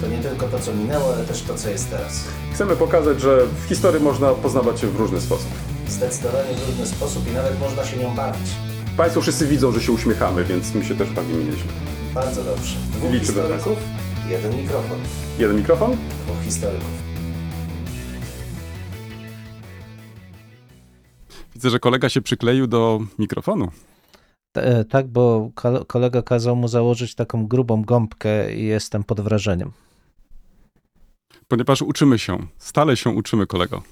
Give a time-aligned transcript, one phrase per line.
[0.00, 2.24] To nie tylko to, co minęło, ale też to, co jest teraz.
[2.54, 5.48] Chcemy pokazać, że w historii można poznawać się w różny sposób.
[5.88, 8.50] Zdecydowanie w różny sposób i nawet można się nią bawić.
[8.96, 11.72] Państwo wszyscy widzą, że się uśmiechamy, więc my się też bawimy nieźle.
[12.14, 12.76] Bardzo dobrze.
[12.92, 13.78] Dwóch Liczymy na historyków,
[14.28, 14.98] jeden mikrofon.
[15.38, 15.96] Jeden mikrofon?
[16.26, 17.00] Dwóch historyków.
[21.54, 23.68] Widzę, że kolega się przykleił do mikrofonu.
[24.88, 29.70] Tak, bo kol- kolega kazał mu założyć taką grubą gąbkę i jestem pod wrażeniem.
[31.50, 33.82] Ponieważ uczymy się, stale się uczymy, kolego.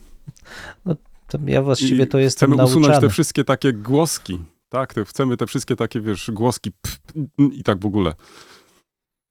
[1.29, 3.07] To ja właściwie I to jestem Chcemy usunąć nauczany.
[3.09, 4.39] te wszystkie takie głoski.
[4.69, 6.99] Tak, te, chcemy te wszystkie takie, wiesz, głoski pf,
[7.39, 8.15] n- i tak w ogóle.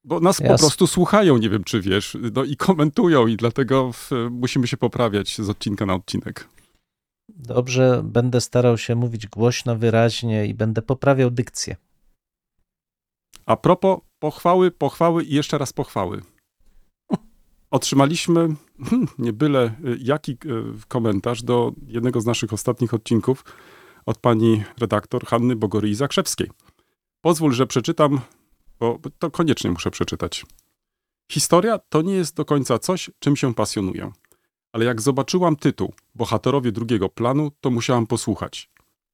[0.04, 3.92] Bo nas po Jas- prostu słuchają, nie wiem czy wiesz, no i komentują i dlatego
[3.92, 6.48] w, musimy się poprawiać z odcinka na odcinek.
[7.30, 11.76] Dobrze, będę starał się mówić głośno, wyraźnie i będę poprawiał dykcję.
[13.46, 16.22] A propos pochwały, pochwały i jeszcze raz pochwały.
[17.78, 18.56] Otrzymaliśmy
[18.90, 20.38] hmm, nie byle y, jaki y,
[20.88, 23.46] komentarz do jednego z naszych ostatnich odcinków
[24.06, 26.52] od pani redaktor Hanny Bogory Zakrzewskiej.
[27.22, 28.20] Pozwól, że przeczytam,
[28.80, 30.46] bo to koniecznie muszę przeczytać.
[31.32, 34.12] Historia to nie jest do końca coś, czym się pasjonuję.
[34.72, 38.70] Ale jak zobaczyłam tytuł Bohaterowie drugiego planu, to musiałam posłuchać.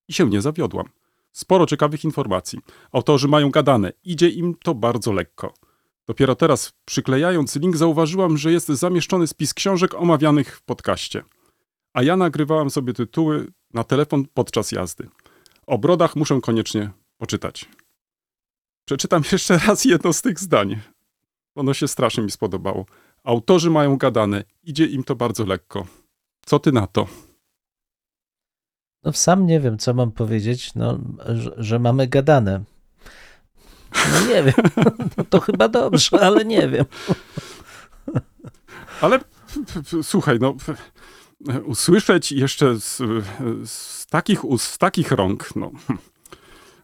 [0.07, 0.85] I się nie zawiodłam.
[1.31, 2.59] Sporo ciekawych informacji.
[2.91, 5.53] Autorzy mają gadane, idzie im to bardzo lekko.
[6.07, 11.23] Dopiero teraz, przyklejając link, zauważyłam, że jest zamieszczony spis książek omawianych w podcaście.
[11.93, 15.09] A ja nagrywałam sobie tytuły na telefon podczas jazdy.
[15.67, 17.69] O brodach muszę koniecznie poczytać.
[18.85, 20.79] Przeczytam jeszcze raz jedno z tych zdań.
[21.55, 22.85] Ono się strasznie mi spodobało.
[23.23, 25.87] Autorzy mają gadane, idzie im to bardzo lekko.
[26.45, 27.07] Co ty na to?
[29.03, 30.99] No sam nie wiem, co mam powiedzieć, no,
[31.35, 32.63] że, że mamy gadane.
[34.11, 34.53] No nie wiem,
[35.17, 36.85] no to chyba dobrze, ale nie wiem.
[39.01, 39.19] Ale
[40.01, 40.55] słuchaj, no
[41.65, 43.01] usłyszeć jeszcze z,
[43.65, 45.71] z takich ust, z takich rąk, no.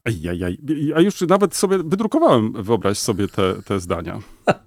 [0.04, 0.58] Ajajaj.
[0.68, 4.20] Ja już nawet sobie wydrukowałem, wyobraź sobie te, te zdania.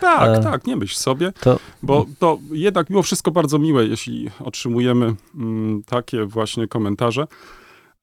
[0.00, 4.30] Tak, E, tak, nie myśl sobie, To bo to jednak mimo wszystko bardzo miłe, jeśli
[4.40, 7.26] otrzymujemy mm, takie właśnie komentarze.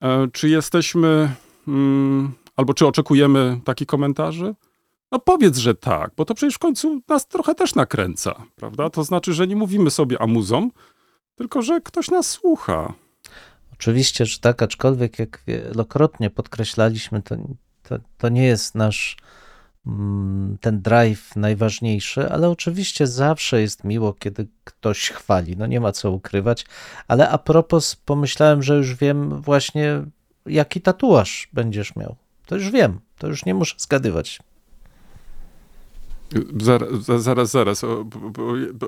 [0.00, 1.34] E, czy jesteśmy,
[1.68, 4.54] mm, albo czy oczekujemy takich komentarzy?
[5.12, 8.90] No powiedz, że tak, bo to przecież w końcu nas trochę też nakręca, prawda?
[8.90, 10.70] To znaczy, że nie mówimy sobie amuzom,
[11.36, 12.94] tylko że ktoś nas słucha.
[13.72, 17.36] Oczywiście, że tak, aczkolwiek jak wielokrotnie podkreślaliśmy, to,
[17.82, 19.16] to, to nie jest nasz
[19.86, 25.56] mm, ten drive najważniejszy, ale oczywiście zawsze jest miło, kiedy ktoś chwali.
[25.56, 26.66] No nie ma co ukrywać.
[27.08, 30.02] Ale a propos, pomyślałem, że już wiem właśnie,
[30.46, 32.16] jaki tatuaż będziesz miał.
[32.52, 34.40] To już wiem, to już nie muszę zgadywać.
[36.60, 37.84] Zaraz, zaraz, zaraz.
[37.84, 38.04] O,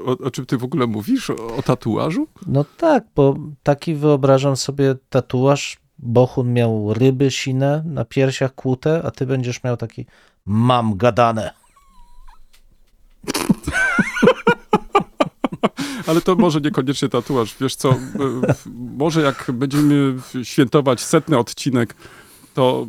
[0.07, 1.31] o, o czym ty w ogóle mówisz?
[1.31, 2.27] O, tatuażu?
[2.47, 5.77] No tak, bo taki wyobrażam sobie tatuaż.
[5.99, 10.07] Bohun miał ryby sine na piersiach kłute, a ty będziesz miał taki
[10.47, 11.51] mam gadane.
[16.07, 17.57] Ale to może niekoniecznie tatuaż.
[17.61, 17.97] Wiesz co, e,
[18.97, 21.95] może jak będziemy świętować setny odcinek,
[22.55, 22.87] to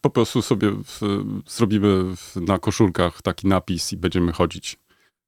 [0.00, 1.00] po prostu sobie w,
[1.46, 4.78] zrobimy w, na koszulkach taki napis i będziemy chodzić.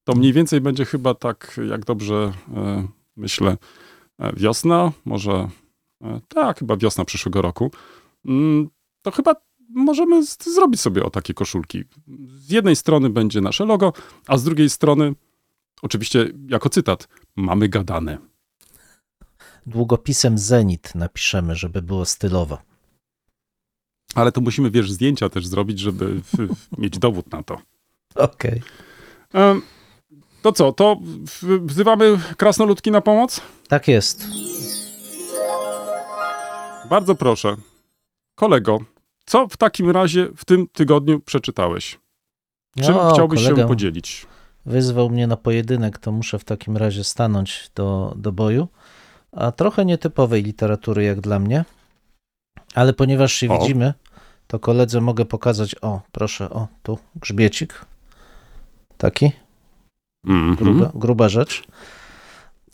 [0.04, 3.56] To mniej więcej będzie chyba tak, jak dobrze e, myślę,
[4.19, 5.49] e, wiosna, może
[6.03, 7.71] e, tak, chyba wiosna przyszłego roku.
[8.25, 8.69] Mm,
[9.03, 9.34] to chyba
[9.69, 11.84] możemy z, zrobić sobie o takie koszulki.
[12.28, 13.93] Z jednej strony będzie nasze logo,
[14.26, 15.15] a z drugiej strony
[15.82, 18.19] Oczywiście jako cytat, mamy gadane.
[19.67, 22.58] Długopisem Zenit napiszemy, żeby było stylowo.
[24.17, 26.21] Ale to musimy, wiesz, zdjęcia też zrobić, żeby
[26.79, 27.59] mieć dowód na to.
[28.15, 28.63] Okej.
[29.33, 29.63] Em,
[30.43, 30.97] to co, to
[31.61, 33.41] wzywamy krasnoludki na pomoc?
[33.69, 34.27] Tak jest.
[36.91, 37.57] Bardzo proszę.
[38.35, 38.79] Kolego,
[39.27, 41.99] co w takim razie w tym tygodniu przeczytałeś?
[42.83, 44.27] Czym chciałbyś kolega się podzielić?
[44.67, 48.69] Wyzwał mnie na pojedynek, to muszę w takim razie stanąć do, do boju.
[49.33, 51.65] A trochę nietypowej literatury jak dla mnie.
[52.75, 53.59] Ale ponieważ się O.
[53.59, 53.95] widzimy,
[54.46, 57.84] to koledze mogę pokazać, o proszę, o tu grzbiecik.
[58.98, 59.32] Taki,
[60.26, 60.56] Mhm.
[60.56, 61.62] gruba, gruba rzecz.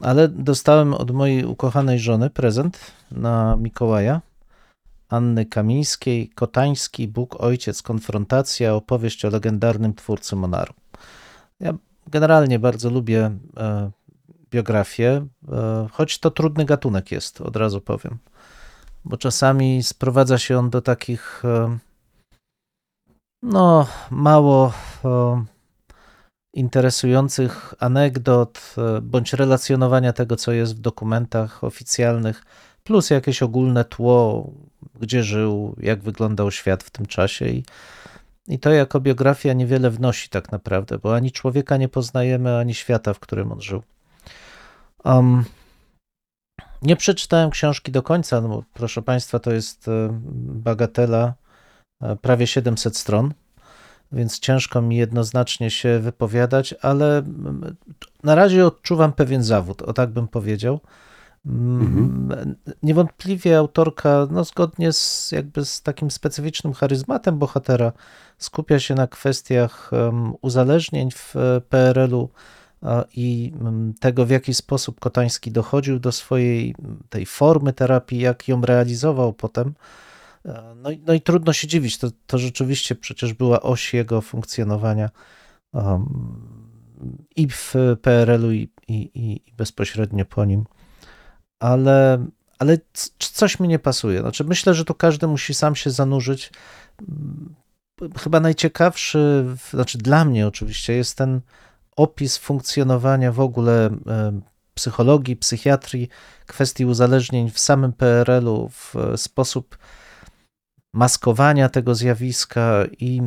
[0.00, 2.78] ale dostałem od mojej ukochanej żony prezent
[3.10, 4.20] na Mikołaja.
[5.08, 10.74] Anny Kamińskiej, Kotański, Bóg, Ojciec, Konfrontacja, opowieść o legendarnym twórcy Monaru.
[11.60, 11.74] Ja
[12.06, 13.90] generalnie bardzo lubię e,
[14.50, 18.18] biografię, e, choć to trudny gatunek jest, od razu powiem.
[19.04, 21.78] Bo czasami sprowadza się on do takich e,
[23.42, 24.72] no, mało
[25.04, 25.44] e,
[26.54, 32.44] interesujących anegdot, e, bądź relacjonowania tego, co jest w dokumentach oficjalnych,
[32.84, 34.50] plus jakieś ogólne tło,
[35.00, 37.48] gdzie żył, jak wyglądał świat w tym czasie.
[37.48, 37.64] I,
[38.48, 43.14] i to jako biografia niewiele wnosi tak naprawdę, bo ani człowieka nie poznajemy, ani świata,
[43.14, 43.82] w którym on żył.
[45.04, 45.44] Um,
[46.82, 50.08] nie przeczytałem książki do końca, no bo proszę Państwa, to jest e,
[50.44, 51.34] bagatela
[52.02, 53.34] e, prawie 700 stron,
[54.12, 57.22] więc ciężko mi jednoznacznie się wypowiadać, ale
[58.22, 60.80] na razie odczuwam pewien zawód, o tak bym powiedział.
[61.46, 67.92] Mm, Niewątpliwie autorka, no zgodnie z jakby z takim specyficznym charyzmatem bohatera,
[68.38, 69.90] skupia się na kwestiach
[70.40, 72.28] uzależnień w e, PRL-u
[73.14, 78.48] i mm, tego, w jaki sposób Kotański dochodził do swojej mm, tej formy terapii, jak
[78.48, 79.74] ją realizował potem.
[80.44, 84.20] E, No i, no i trudno się dziwić, to, to rzeczywiście przecież była oś jego
[84.20, 85.10] funkcjonowania
[85.72, 86.06] um,
[87.36, 90.64] i w PRL-u, i, i, i- bezpośrednio po nim.
[91.60, 92.26] Ale,
[92.58, 92.78] ale
[93.18, 94.20] coś mi nie pasuje.
[94.20, 96.50] Znaczy, myślę, że tu każdy musi sam się zanurzyć.
[97.08, 97.54] Mm,
[98.18, 101.40] Chyba najciekawszy, znaczy dla mnie oczywiście, jest ten
[101.96, 104.40] opis funkcjonowania w ogóle e,
[104.74, 106.08] psychologii, psychiatrii,
[106.46, 109.78] kwestii uzależnień w samym PRL-u, w e, sposób
[110.92, 113.22] maskowania tego zjawiska i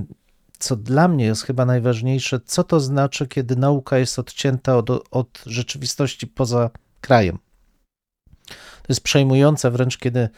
[0.59, 5.43] co dla mnie jest chyba najważniejsze, co to znaczy, kiedy nauka jest odcięta od, od
[5.45, 6.69] rzeczywistości poza
[7.01, 7.39] krajem.
[8.81, 10.29] To jest przejmujące wręcz, kiedy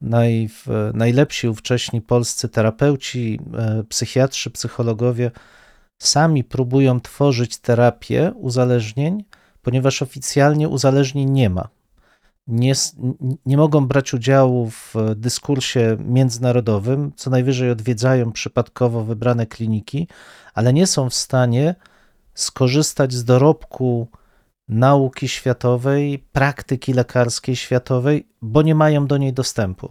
[0.00, 0.48] naj,
[0.94, 5.30] najlepsi ówcześni polscy terapeuci, e, psychiatrzy, psychologowie
[5.98, 9.24] sami próbują tworzyć terapię uzależnień,
[9.62, 11.68] ponieważ oficjalnie uzależnień nie ma.
[12.46, 12.72] Nie,
[13.46, 20.08] nie mogą brać udziału w dyskursie międzynarodowym, co najwyżej odwiedzają przypadkowo wybrane kliniki,
[20.54, 21.74] ale nie są w stanie
[22.34, 24.08] skorzystać z dorobku
[24.68, 29.90] nauki światowej, praktyki lekarskiej światowej, bo nie mają do niej dostępu.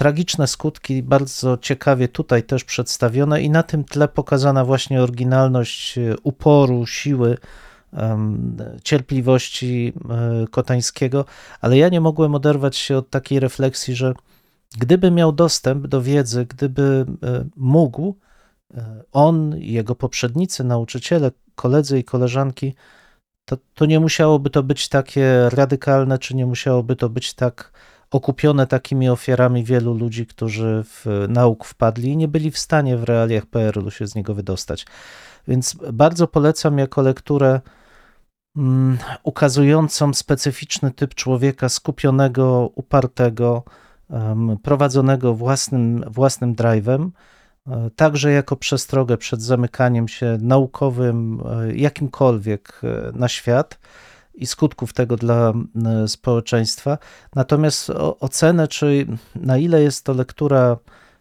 [0.00, 6.14] Tragiczne skutki, bardzo ciekawie tutaj też przedstawione, i na tym tle pokazana właśnie oryginalność e,
[6.22, 7.38] uporu, siły,
[8.84, 11.24] cierpliwości e, Kotańskiego,
[11.60, 14.14] ale ja nie mogłem oderwać się od takiej refleksji, że
[14.78, 18.16] gdyby miał dostęp do wiedzy, gdyby e, mógł,
[19.12, 22.74] on jego poprzednicy, nauczyciele, koledzy i koleżanki,
[23.44, 27.72] to, to nie musiałoby to być takie radykalne, czy nie musiałoby to być tak
[28.10, 33.04] okupione takimi ofiarami wielu ludzi, którzy w nauk wpadli i nie byli w stanie w
[33.04, 34.86] realiach PRL-u się z niego wydostać.
[35.48, 37.60] Więc bardzo polecam jako lekturę
[38.56, 43.62] mm, ukazującą specyficzny typ człowieka skupionego, upartego,
[44.10, 47.10] em, prowadzonego własnym, własnym drive'em,
[47.66, 53.78] e, także jako przestrogę przed zamykaniem się naukowym, e, jakimkolwiek e, na świat
[54.40, 55.52] i skutków tego dla
[56.06, 56.98] społeczeństwa.
[57.34, 60.76] Natomiast ocenę, czy na ile jest to lektura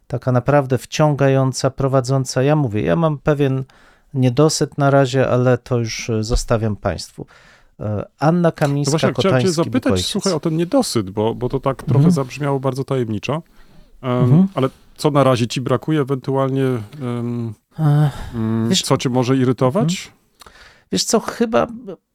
[0.08, 3.64] taka naprawdę wciągająca, prowadząca, ja mówię, ja mam pewien
[4.14, 7.26] niedosyt na razie, ale to już e, zostawiam Państwu.
[7.80, 10.08] E, Anna Kamińska, właśnie chciałem cię Kotański, zapytać, Bukojciec.
[10.12, 12.12] słuchaj, o ten niedosyt, bo, bo to tak trochę Mhm.
[12.14, 13.34] zabrzmiało bardzo tajemniczo.
[14.02, 14.48] Em, Mhm.
[14.56, 16.64] Ale co na razie ci brakuje ewentualnie?
[17.02, 17.54] mm,
[18.70, 20.12] Wiesz- co cię może irytować?
[20.92, 21.68] Wiesz co, chyba,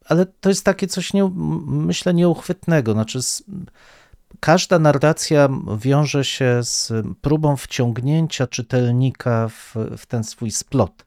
[0.04, 1.30] ale to jest takie coś, nie,
[1.66, 2.92] myślę, nieuchwytnego.
[2.92, 3.18] Znaczy,
[4.40, 11.06] każda narracja wiąże się z próbą wciągnięcia czytelnika w, w ten swój splot.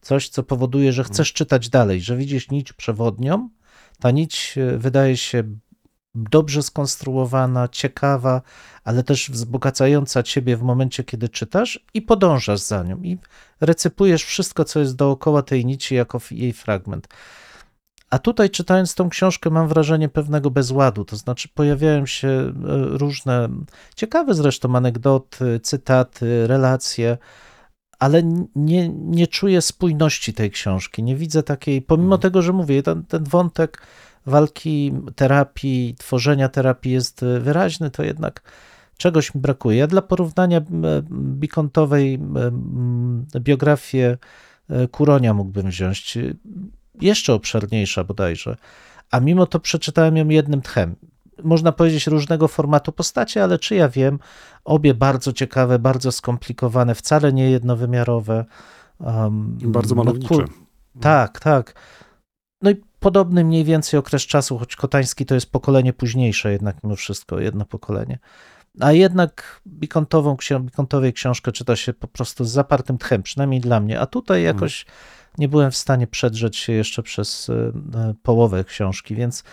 [0.00, 3.48] Coś, co powoduje, że chcesz czytać dalej, że widzisz nić przewodnią.
[4.00, 5.44] Ta nić e, wydaje się
[6.14, 8.42] dobrze skonstruowana, ciekawa,
[8.84, 13.02] ale też wzbogacająca ciebie w momencie, kiedy czytasz i podążasz za nią.
[13.02, 13.18] I
[13.60, 17.08] recypujesz wszystko, co jest dookoła tej nici, jako jej fragment.
[18.10, 21.04] A tutaj, czytając tą książkę, mam wrażenie pewnego bezładu.
[21.04, 22.52] To znaczy, pojawiają się e,
[22.98, 23.48] różne,
[23.96, 27.18] ciekawe zresztą anegdoty, cytaty, relacje,
[27.98, 28.22] ale
[28.56, 31.02] nie, nie czuję spójności tej książki.
[31.02, 32.20] Nie widzę takiej, pomimo Mhm.
[32.20, 33.82] tego, że mówię, ten, ten wątek
[34.26, 38.42] walki, terapii, tworzenia terapii jest e, wyraźny, to jednak
[38.96, 39.76] czegoś mi brakuje.
[39.78, 42.18] Ja dla porównania m, bikontowej
[43.40, 44.18] biografię
[44.70, 46.34] e, Kuronia mógłbym wziąć, e,
[47.00, 48.56] jeszcze obszerniejsza bodajże,
[49.10, 50.96] a mimo to przeczytałem ją jednym tchem.
[51.44, 54.18] Można powiedzieć różnego formatu postacie, ale czy ja wiem,
[54.64, 58.44] obie bardzo ciekawe, bardzo skomplikowane, wcale nie jednowymiarowe.
[59.00, 60.34] Um, Bardzo no malownicze.
[60.34, 60.50] kur-
[61.00, 61.74] tak, tak.
[62.62, 66.96] No i podobny mniej więcej okres czasu, choć Kotański to jest pokolenie późniejsze jednak mimo
[66.96, 68.18] wszystko, jedno pokolenie.
[68.80, 74.00] A jednak Bikontową, Bikontowej książkę czyta się po prostu z zapartym tchem, przynajmniej dla mnie.
[74.00, 74.86] A tutaj jakoś
[75.38, 77.52] nie byłem w stanie przedrzeć się jeszcze przez e,
[77.98, 79.44] e, połowę książki, więc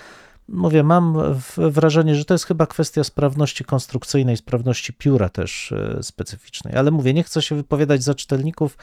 [0.47, 1.17] mówię, mam
[1.57, 6.75] wrażenie, że to jest chyba kwestia sprawności konstrukcyjnej, sprawności pióra też e, specyficznej.
[6.75, 8.77] Ale mówię, nie chcę się wypowiadać za czytelników.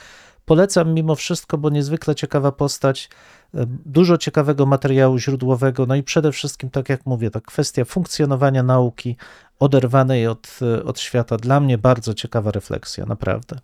[0.45, 3.09] Polecam mimo wszystko, bo niezwykle ciekawa postać,
[3.55, 8.63] e, dużo ciekawego materiału źródłowego, no i przede wszystkim, tak jak mówię, ta kwestia funkcjonowania
[8.63, 9.17] nauki
[9.59, 11.37] oderwanej od, e, od świata.
[11.37, 13.59] Dla mnie bardzo ciekawa refleksja, naprawdę.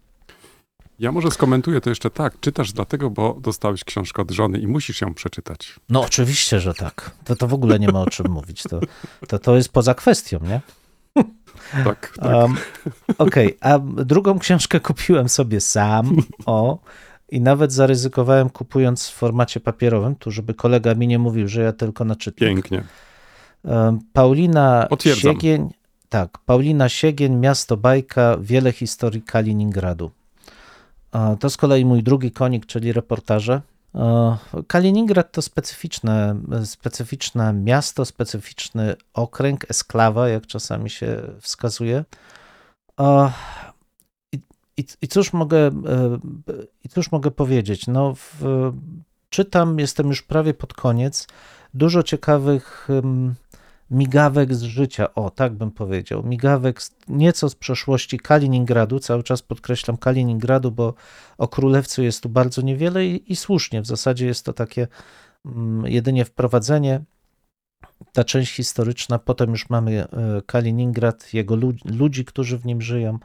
[0.98, 2.40] Ja może skomentuję to jeszcze tak.
[2.40, 5.74] Czytasz dlatego, bo dostałeś książkę od żony i musisz ją przeczytać.
[5.88, 7.10] No oczywiście, że tak.
[7.24, 8.62] To, to w ogóle nie ma o czym mówić.
[8.62, 8.80] To,
[9.28, 10.60] to, to jest poza kwestią, nie?
[11.84, 12.34] Tak, tak.
[12.34, 12.56] Um,
[13.18, 16.78] Okej, a drugą książkę kupiłem sobie sam, o,
[17.28, 21.72] i nawet zaryzykowałem kupując w formacie papierowym, tu żeby kolega mi nie mówił, że ja
[21.72, 22.50] tylko na czytnik.
[22.50, 22.84] Pięknie.
[23.62, 25.34] Um, Paulina Potwierdzam.
[25.34, 25.70] Siegień,
[26.08, 30.10] tak, Paulina Siegień, Miasto Bajka, Wiele historii Kaliningradu.
[31.40, 33.60] To z kolei mój drugi konik, czyli reportaże.
[34.66, 42.04] Kaliningrad to specyficzne, specyficzne miasto, specyficzny okręg, esklawa, jak czasami się wskazuje.
[44.32, 44.40] I,
[44.76, 45.70] i, i cóż mogę, e,
[46.84, 47.86] i cóż mogę powiedzieć?
[47.86, 48.42] No, w,
[49.28, 51.26] czytam, jestem już prawie pod koniec.
[51.74, 52.88] Dużo ciekawych
[53.90, 59.42] migawek z życia, o tak bym powiedział, migawek z, nieco z przeszłości Kaliningradu, cały czas
[59.42, 60.94] podkreślam Kaliningradu, bo
[61.38, 64.88] o królewcu jest tu bardzo niewiele i, i słusznie, w zasadzie jest to takie
[65.46, 67.00] mm, jedynie wprowadzenie,
[68.12, 73.18] ta część historyczna, potem już mamy e, Kaliningrad, jego lud, ludzi, którzy w nim żyją,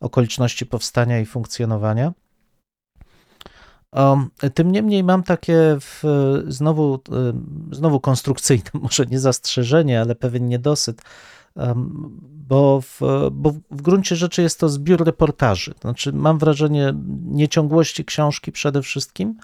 [0.00, 2.12] okoliczności powstania i funkcjonowania.
[4.54, 6.02] Tym niemniej mam takie w,
[6.48, 7.32] znowu, e,
[7.74, 11.02] znowu konstrukcyjne, może nie zastrzeżenie, ale pewien niedosyt,
[12.48, 13.00] bo w,
[13.32, 15.74] bo w gruncie rzeczy jest to zbiór reportaży.
[15.80, 19.34] Znaczy, mam wrażenie nieciągłości książki przede wszystkim.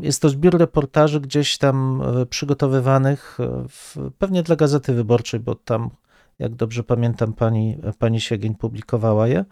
[0.00, 5.54] Jest to zbiór reportaży gdzieś tam e, przygotowywanych, e, w, pewnie dla Gazety Wyborczej, bo
[5.54, 5.90] tam,
[6.38, 9.44] jak dobrze pamiętam, pani, pani Siegień publikowała je.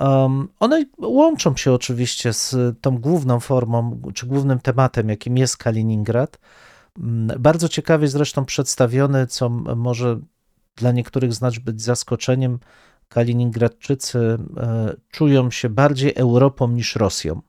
[0.00, 6.38] Um, one łączą się oczywiście z tą główną formą, czy głównym tematem, jakim jest Kaliningrad.
[6.98, 10.20] Mm, Bardzo ciekawie zresztą przedstawiony, co może
[10.76, 12.58] dla niektórych z nas być zaskoczeniem.
[13.08, 14.18] Kaliningradczycy
[14.56, 17.40] e, czują się bardziej Europą niż Rosją.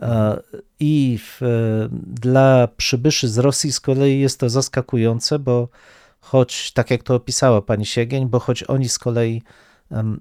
[0.00, 0.42] E,
[0.80, 1.46] I w, e,
[2.06, 5.68] dla przybyszy z Rosji z kolei jest to zaskakujące, bo
[6.20, 9.42] choć, tak jak to opisała pani Siegień, bo choć oni z kolei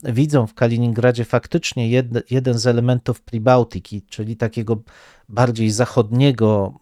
[0.04, 4.78] widzą w Kaliningradzie faktycznie jed, jeden z elementów Pribałtiki, czyli takiego
[5.30, 6.74] bardziej zachodniego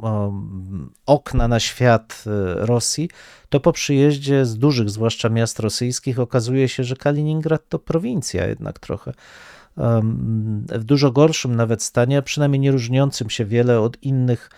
[1.05, 3.09] okna na świat e, Rosji,
[3.49, 8.79] to po przyjeździe z dużych, zwłaszcza miast rosyjskich, okazuje się, że Kaliningrad to prowincja jednak
[8.79, 9.13] trochę
[10.67, 14.49] w dużo gorszym nawet stanie, a przynajmniej nie różniącym się wiele od innych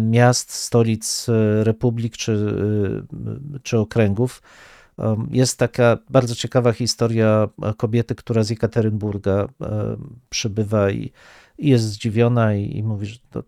[0.00, 2.32] miast, stolic e, republik czy,
[3.54, 4.42] e, czy okręgów.
[5.30, 11.12] Jest taka bardzo ciekawa historia kobiety, która z Jekaterynburga em, przybywa i,
[11.58, 13.42] i jest zdziwiona i, i mówi, że to,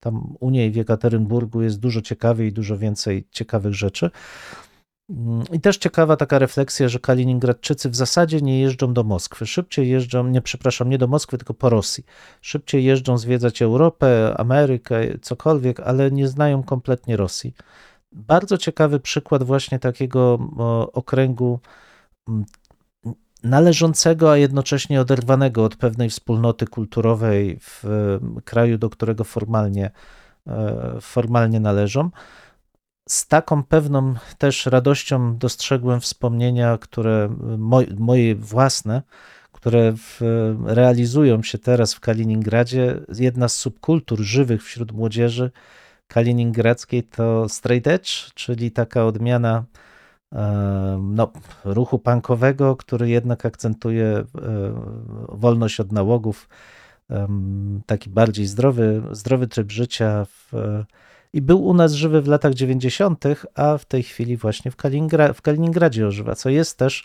[0.00, 4.10] tam u niej w Jekaterynburgu jest dużo ciekawiej dużo więcej ciekawych rzeczy.
[5.10, 9.46] Mm, I też ciekawa taka refleksja, że Kaliningradczycy w zasadzie nie jeżdżą do Moskwy.
[9.46, 12.04] Szybciej jeżdżą, nie przepraszam, nie do Moskwy, tylko po Rosji.
[12.40, 17.54] Szybciej jeżdżą zwiedzać Europę, Amerykę, cokolwiek, ale nie znają kompletnie Rosji.
[18.12, 20.38] Bardzo ciekawy przykład właśnie takiego
[20.92, 21.60] okręgu
[23.42, 27.84] należącego, a jednocześnie oderwanego od pewnej wspólnoty kulturowej w
[28.44, 29.90] kraju, do którego formalnie,
[30.46, 32.10] e, formalnie należą
[33.08, 39.02] z taką pewną też radością dostrzegłem wspomnienia, które moj, moje własne,
[39.52, 40.20] które w,
[40.64, 43.00] realizują się teraz w Kaliningradzie.
[43.18, 45.50] Jedna z subkultur żywych wśród młodzieży
[46.08, 49.64] kaliningradzkiej to straight edge, czyli taka odmiana
[50.32, 51.32] e, no,
[51.64, 54.24] ruchu punkowego, który jednak akcentuje e,
[55.28, 56.48] wolność od nałogów,
[57.08, 60.52] em, taki bardziej zdrowy, zdrowy tryb życia w,
[61.32, 65.32] i był u nas żywy w latach 90., a w tej chwili właśnie w, Kaliningra-
[65.32, 67.04] w Kaliningradzie ożywa, co jest też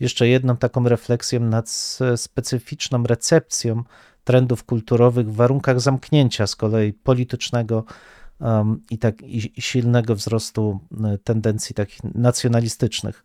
[0.00, 1.70] jeszcze jedną taką refleksją nad
[2.16, 3.82] specyficzną recepcją
[4.24, 7.84] trendów kulturowych w warunkach zamknięcia z kolei politycznego
[8.90, 13.24] i, tak, i, silnego wzrostu e, tendencji takich nacjonalistycznych.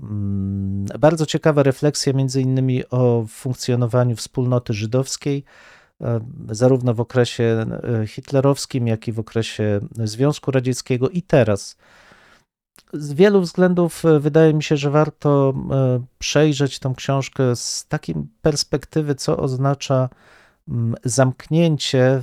[0.00, 5.44] Mm, Bardzo ciekawa refleksja między innymi o funkcjonowaniu wspólnoty żydowskiej,
[6.00, 7.66] e, zarówno w okresie
[8.02, 11.76] e, hitlerowskim, jak i w okresie Związku Radzieckiego i teraz.
[12.92, 15.54] Z wielu względów wydaje mi się, że warto
[16.18, 20.08] przejrzeć tą książkę z takiej perspektywy, co oznacza
[21.04, 22.22] zamknięcie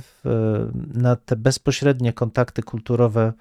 [0.94, 3.32] na te bezpośrednie kontakty kulturowe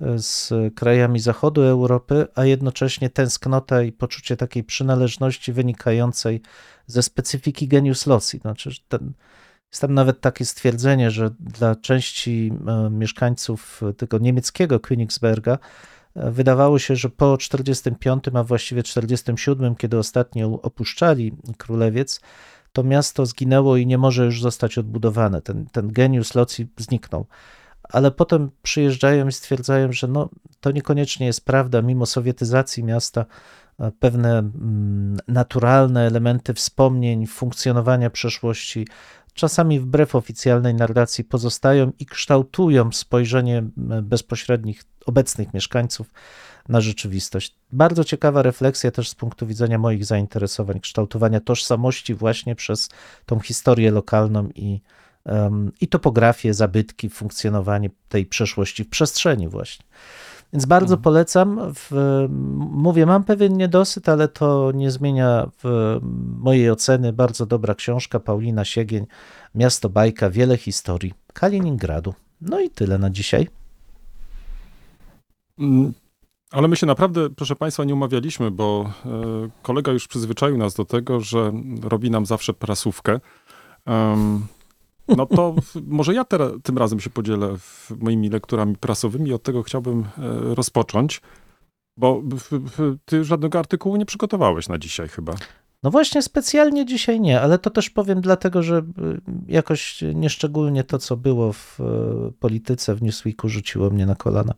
[0.00, 6.42] e, z krajami zachodu Europy, a jednocześnie tęsknota i poczucie takiej przynależności wynikającej
[6.86, 8.38] ze specyfiki genius loci.
[8.38, 9.12] Znaczy, ten,
[9.72, 15.58] jest tam nawet takie stwierdzenie, że dla części e, mieszkańców tego niemieckiego Königsberga
[16.16, 22.20] e, wydawało się, że po 45, a właściwie 47, kiedy ostatnio opuszczali królewiec,
[22.72, 25.42] to miasto zginęło i nie może już zostać odbudowane.
[25.42, 27.26] Ten, ten genius loci zniknął.
[27.82, 30.28] Ale potem przyjeżdżają i stwierdzają, że no,
[30.60, 33.26] to niekoniecznie jest prawda, mimo sowietyzacji miasta
[33.80, 38.86] e, pewne mm, naturalne elementy wspomnień, funkcjonowania przeszłości,
[39.34, 43.62] czasami wbrew oficjalnej narracji pozostają i kształtują spojrzenie
[44.02, 46.10] bezpośrednich obecnych mieszkańców
[46.68, 47.56] na rzeczywistość.
[47.72, 52.88] Bardzo ciekawa refleksja też z punktu widzenia moich zainteresowań, kształtowania tożsamości właśnie przez
[53.26, 54.80] tą historię lokalną i,
[55.24, 59.84] em, i topografię, zabytki, funkcjonowanie tej przeszłości w przestrzeni właśnie.
[60.52, 61.60] Więc bardzo polecam.
[61.74, 61.90] W,
[62.58, 65.98] mówię, mam pewien niedosyt, ale to nie zmienia w
[66.38, 67.12] mojej oceny.
[67.12, 69.06] Bardzo dobra książka Paulina Siegień,
[69.54, 72.14] Miasto Bajka, wiele historii Kaliningradu.
[72.40, 73.48] No i tyle na dzisiaj.
[75.58, 75.92] Mm,
[76.50, 79.10] Ale my się naprawdę, proszę Państwa, nie umawialiśmy, bo e,
[79.62, 83.20] kolega już przyzwyczaił nas do tego, że robi nam zawsze prasówkę.
[85.08, 85.54] No to
[85.86, 87.56] może ja teraz, tym razem się podzielę
[88.00, 89.32] moimi lekturami prasowymi.
[89.32, 90.04] Od tego chciałbym e,
[90.54, 91.20] rozpocząć,
[91.96, 92.22] bo
[93.04, 95.34] ty żadnego artykułu nie przygotowałeś na dzisiaj chyba.
[95.82, 98.82] No właśnie, specjalnie dzisiaj nie, ale to też powiem dlatego, że y,
[99.48, 104.54] jakoś nieszczególnie to, co było w y, polityce w Newsweeku, rzuciło mnie na kolana.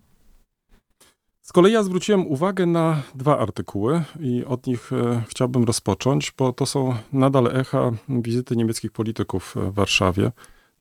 [1.44, 6.52] Z kolei ja zwróciłem uwagę na dwa artykuły i od nich e, chciałbym rozpocząć, bo
[6.52, 10.32] to są nadal echa wizyty niemieckich polityków w Warszawie.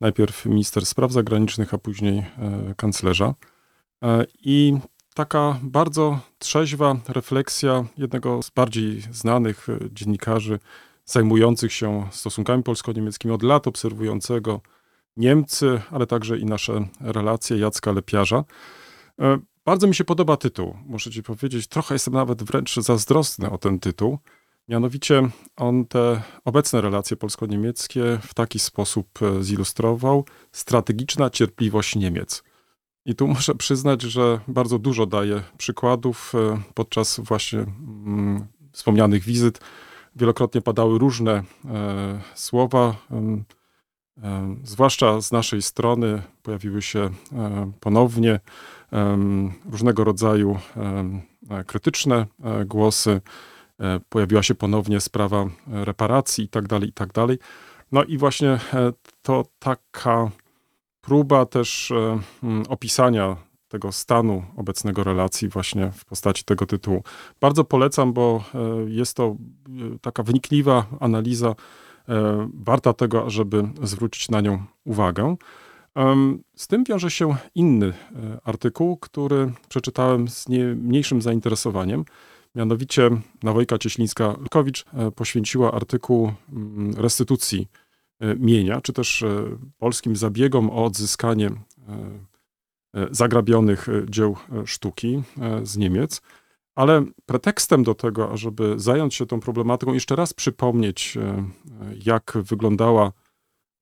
[0.01, 2.25] Najpierw minister spraw zagranicznych, a później e,
[2.77, 3.33] kanclerza.
[4.03, 4.77] E, I
[5.15, 10.59] taka bardzo trzeźwa refleksja jednego z bardziej znanych dziennikarzy
[11.05, 14.61] zajmujących się stosunkami polsko-niemieckimi od lat, obserwującego
[15.17, 18.43] Niemcy, ale także i nasze relacje Jacka Lepiarza.
[19.63, 21.67] E, bardzo mi się podoba tytuł, muszę ci powiedzieć.
[21.67, 24.19] Trochę jestem nawet wręcz zazdrosny o ten tytuł.
[24.67, 30.25] Mianowicie on te obecne relacje polsko-niemieckie w taki sposób e, zilustrował.
[30.51, 32.43] Strategiczna cierpliwość Niemiec.
[33.05, 39.59] I tu muszę przyznać, że bardzo dużo daję przykładów e, podczas właśnie mm, wspomnianych wizyt.
[40.15, 42.95] Wielokrotnie padały różne e, słowa.
[43.11, 46.99] em, zwłaszcza z naszej strony pojawiły się
[47.31, 48.39] e, ponownie
[49.71, 50.59] różnego rodzaju
[51.49, 53.21] e, krytyczne e, głosy.
[53.79, 57.09] E, Pojawiła się ponownie sprawa reparacji i tak dalej, i tak.
[57.91, 58.59] No i właśnie
[59.21, 60.29] to taka
[61.01, 61.93] próba też
[62.69, 63.35] opisania
[63.67, 67.03] tego stanu obecnego relacji właśnie w postaci tego tytułu.
[67.41, 68.43] Bardzo polecam, bo
[68.87, 69.35] jest to
[70.01, 71.55] taka wynikliwa analiza,
[72.53, 75.35] warta tego, żeby zwrócić na nią uwagę.
[76.55, 77.93] Z tym wiąże się inny e,
[78.43, 82.05] artykuł, który przeczytałem z nie mniejszym zainteresowaniem.
[82.55, 83.09] Mianowicie
[83.43, 87.67] Nawojka Cieślińska-Lkowicz e, poświęciła artykuł mm, restytucji
[88.19, 89.23] e, mienia, czy też
[89.77, 91.49] polskim zabiegom o odzyskanie
[93.11, 95.23] zagrabionych dzieł sztuki
[95.63, 96.21] z Niemiec.
[96.75, 101.17] Ale pretekstem do tego, ażeby zająć się tą problematyką, jeszcze raz przypomnieć,
[102.05, 103.11] jak wyglądała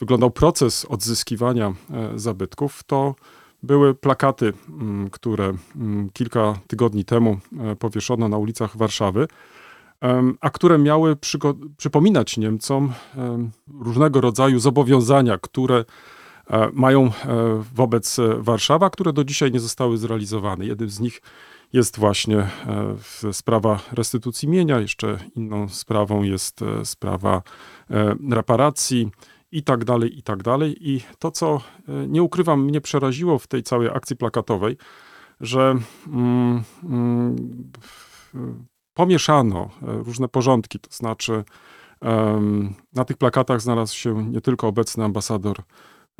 [0.01, 3.15] wyglądał proces odzyskiwania e, zabytków, to
[3.63, 9.27] były plakaty, mm, które mm, kilka tygodni temu e, powieszono na ulicach Warszawy,
[10.41, 11.17] a które miały
[11.77, 15.85] przypominać Niemcom em, różnego rodzaju zobowiązania, które
[16.49, 17.11] e, mają
[17.75, 20.65] wobec e, Warszawy, a które do dzisiaj nie zostały zrealizowane.
[20.65, 21.21] Jednym z nich
[21.73, 22.47] jest właśnie
[23.31, 27.41] sprawa restytucji mienia, jeszcze inną sprawą jest sprawa
[28.29, 29.11] reparacji
[29.51, 30.89] i tak dalej, i tak dalej.
[30.89, 34.77] I to, co e, nie ukrywam, mnie przeraziło w tej całej akcji plakatowej,
[35.41, 35.75] że
[36.07, 37.35] mm, mm,
[38.93, 41.43] pomieszano e, różne porządki, to znaczy
[42.01, 45.57] em, na tych plakatach znalazł się nie tylko obecny ambasador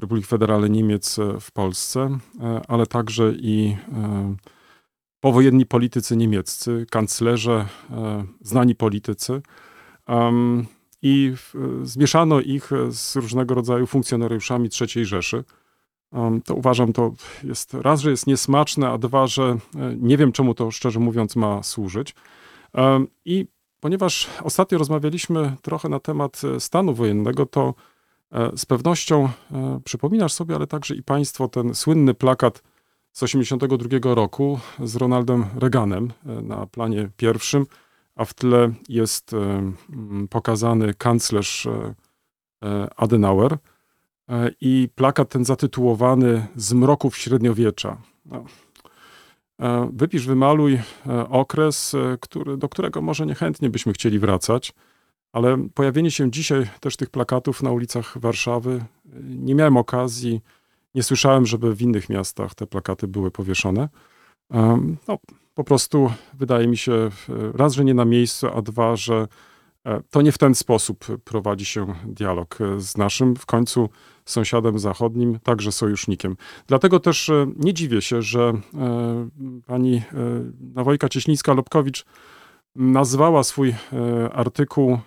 [0.01, 2.17] Republiki Federalnej Niemiec e, w Polsce,
[2.67, 4.35] ale także i e,
[5.21, 9.41] powojenni politycy niemieccy, kanclerze, e, znani politycy.
[11.01, 15.43] I w- zmieszano ich z różnego rodzaju funkcjonariuszami III Rzeszy.
[16.45, 19.57] To uważam, to jest raz, że jest niesmaczne, a dwa, że e,
[19.97, 22.15] nie wiem, czemu to szczerze mówiąc ma służyć.
[23.25, 23.45] I
[23.79, 27.73] ponieważ ostatnio rozmawialiśmy trochę na temat e, stanu wojennego, to
[28.31, 32.63] e, z pewnością e, przypominasz sobie, ale także i Państwo, ten słynny plakat
[33.11, 37.65] z 1982 roku z Ronaldem Reaganem e, na planie pierwszym,
[38.15, 39.71] a w tle jest e,
[40.29, 41.93] pokazany kanclerz e,
[42.63, 43.57] e, Adenauer
[44.61, 47.97] i plakat ten zatytułowany Z mroków średniowiecza.
[48.25, 48.45] No.
[49.93, 50.79] Wypisz, wymaluj
[51.29, 54.73] okres, który, do którego może niechętnie byśmy chcieli wracać,
[55.33, 58.83] ale pojawienie się dzisiaj też tych plakatów na ulicach Warszawy,
[59.23, 60.41] nie miałem okazji,
[60.95, 63.89] nie słyszałem, żeby w innych miastach te plakaty były powieszone.
[65.07, 65.17] No,
[65.55, 67.09] po prostu wydaje mi się, e,
[67.53, 69.27] raz, że nie na miejscu, a dwa, że
[69.85, 73.89] e, to nie w ten sposób prowadzi się dialog e, z naszym w końcu
[74.25, 76.35] sąsiadem zachodnim, także sojusznikiem.
[76.67, 78.53] Dlatego też nie dziwię się, że
[79.65, 80.01] pani
[80.59, 82.05] Nawojka Cieślińska-Lobkowicz
[82.75, 83.75] nazwała swój
[84.33, 84.97] artykuł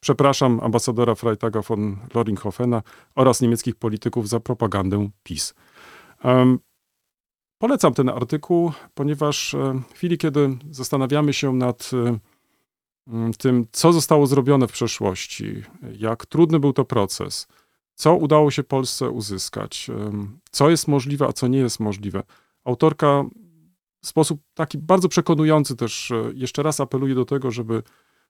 [0.00, 2.82] Przepraszam ambasadora Freitaga von Loringhofena
[3.14, 5.54] oraz niemieckich polityków za propagandę PiS.
[7.62, 14.26] Polecam ten artykuł, ponieważ e, w chwili, kiedy zastanawiamy się nad e, tym, co zostało
[14.26, 15.62] zrobione w przeszłości,
[15.98, 17.46] jak trudny był to proces,
[17.94, 22.22] co udało się Polsce uzyskać, em, co jest możliwe, a co nie jest możliwe.
[22.64, 23.24] Autorka
[24.02, 27.82] w sposób taki bardzo przekonujący też e, jeszcze raz apeluje do tego, żeby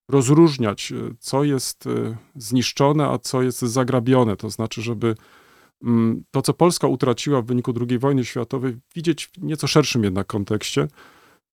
[0.09, 4.37] rozróżniać, e, co jest e, zniszczone, a co jest zagrabione.
[4.37, 5.15] To znaczy, żeby
[6.31, 10.89] to, co Polska utraciła w wyniku II wojny światowej, widzieć w nieco szerszym jednak kontekście,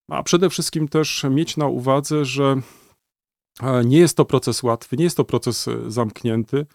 [0.10, 2.62] a przede wszystkim też mieć na uwadze, że
[3.62, 6.65] e, nie jest to proces łatwy, nie jest to proces e, zamknięty,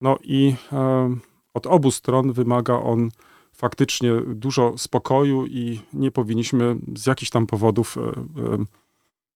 [0.00, 1.16] no i e,
[1.54, 3.08] od obu stron wymaga on
[3.52, 7.96] faktycznie dużo spokoju i nie powinniśmy z jakichś tam powodów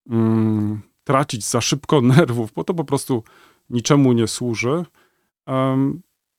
[0.09, 3.23] mm, tracić za szybko nerwów, bo to po prostu
[3.69, 4.85] niczemu nie służy.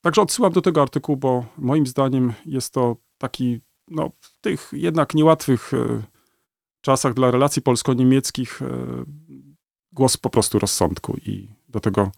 [0.01, 5.15] Także odsyłam do tego artykułu, bo moim zdaniem jest to taki, no, w tych jednak
[5.15, 6.03] niełatwych e,
[6.81, 8.65] czasach dla relacji polsko-niemieckich e,
[9.91, 12.11] głos po prostu rozsądku i do tego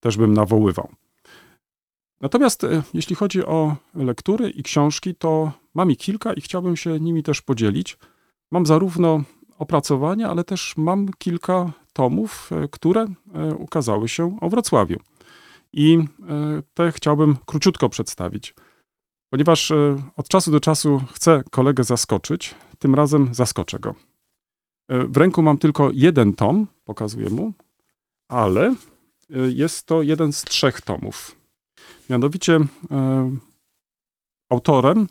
[0.00, 0.88] też bym nawoływał.
[2.20, 7.00] Natomiast e, jeśli chodzi o lektury i książki, to mam ich kilka i chciałbym się
[7.00, 7.98] nimi też podzielić.
[8.50, 9.22] Mam zarówno
[9.58, 13.06] opracowania, ale też mam kilka tomów, które
[13.58, 14.98] ukazały się o Wrocławiu.
[15.72, 15.98] I
[16.74, 18.54] te chciałbym króciutko przedstawić.
[19.30, 23.94] Ponieważ e, od czasu do czasu chcę kolegę zaskoczyć, tym razem zaskoczę go.
[24.88, 27.52] E, W ręku mam tylko jeden tom, pokazuję mu,
[28.28, 28.74] ale e,
[29.48, 31.36] jest to jeden z trzech tomów.
[32.10, 32.60] Mianowicie
[34.50, 35.06] autorem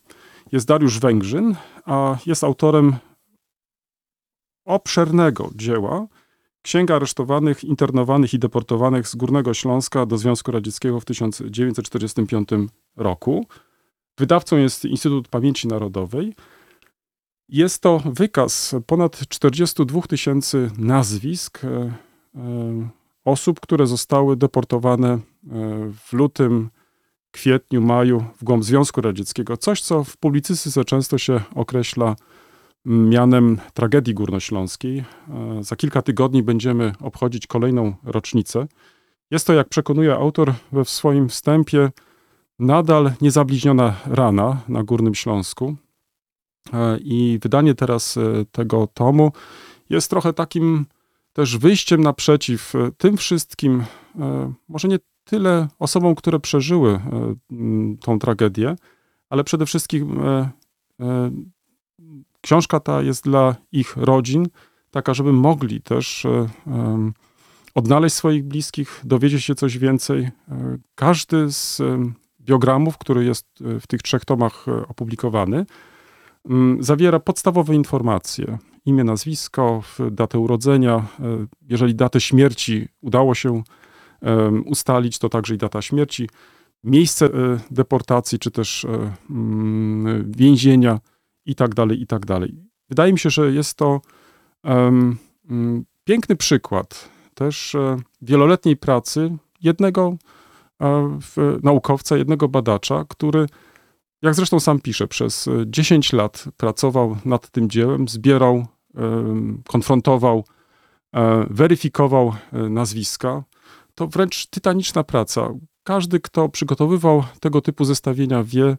[0.52, 2.96] jest Dariusz Węgrzyn, a jest autorem
[4.66, 6.08] obszernego dzieła
[6.66, 12.50] Księga aresztowanych, internowanych i deportowanych z Górnego Śląska do Związku Radzieckiego w 1945
[12.96, 13.46] roku.
[14.18, 16.34] Wydawcą jest Instytut Pamięci Narodowej.
[17.50, 21.94] Jest to wykaz ponad 42 tysięcy nazwisk e, e,
[23.26, 25.20] osób, które zostały deportowane e,
[26.06, 26.70] w lutym,
[27.32, 29.58] kwietniu, maju w głąb Związku Radzieckiego.
[29.58, 32.16] Coś, co w publicystyce często się określa
[32.86, 35.00] mianem tragedii górnośląskiej.
[35.00, 38.68] E, Za kilka tygodni będziemy obchodzić kolejną rocznicę.
[39.32, 41.92] Jest to, jak przekonuje autor we swoim wstępie,
[42.60, 45.76] nadal niezabliźniona rana na Górnym Śląsku.
[46.74, 49.32] E, I wydanie teraz e, tego tomu
[49.90, 50.86] jest trochę takim
[51.34, 53.84] też wyjściem naprzeciw tym wszystkim,
[54.68, 57.00] może nie tyle osobom, które przeżyły
[58.02, 58.76] tą tragedię,
[59.30, 60.20] ale przede wszystkim
[62.46, 64.48] książka ta jest dla ich rodzin,
[64.92, 66.48] taka, żeby mogli też e,
[67.76, 70.22] odnaleźć swoich bliskich, dowiedzieć się coś więcej.
[70.24, 70.32] E,
[70.96, 71.82] Każdy z
[72.42, 75.66] biogramów, który jest e, w tych trzech tomach opublikowany,
[76.50, 78.58] mm, zawiera podstawowe informacje.
[78.86, 81.08] Imię, nazwisko, datę urodzenia.
[81.62, 83.64] Jeżeli datę śmierci udało się
[84.66, 86.30] ustalić, to także i data śmierci.
[86.84, 87.30] Miejsce
[87.72, 88.86] deportacji, czy też
[89.30, 91.00] mm, więzienia
[91.46, 92.56] i tak dalej, i tak dalej.
[92.90, 94.02] Wydaje mi się, że jest to
[94.64, 95.18] mm,
[96.04, 100.18] piękny przykład też e, wieloletniej pracy jednego
[100.82, 101.20] e,
[101.64, 103.46] naukowca, jednego badacza, który,
[104.22, 108.66] jak zresztą sam pisze, przez e, 10 lat pracował nad tym dziełem, zbierał,
[109.68, 110.46] konfrontował,
[111.14, 113.44] e, weryfikował e, nazwiska.
[113.96, 115.50] To wręcz tytaniczna praca.
[115.84, 118.78] Każdy, kto przygotowywał tego typu zestawienia, wie, e,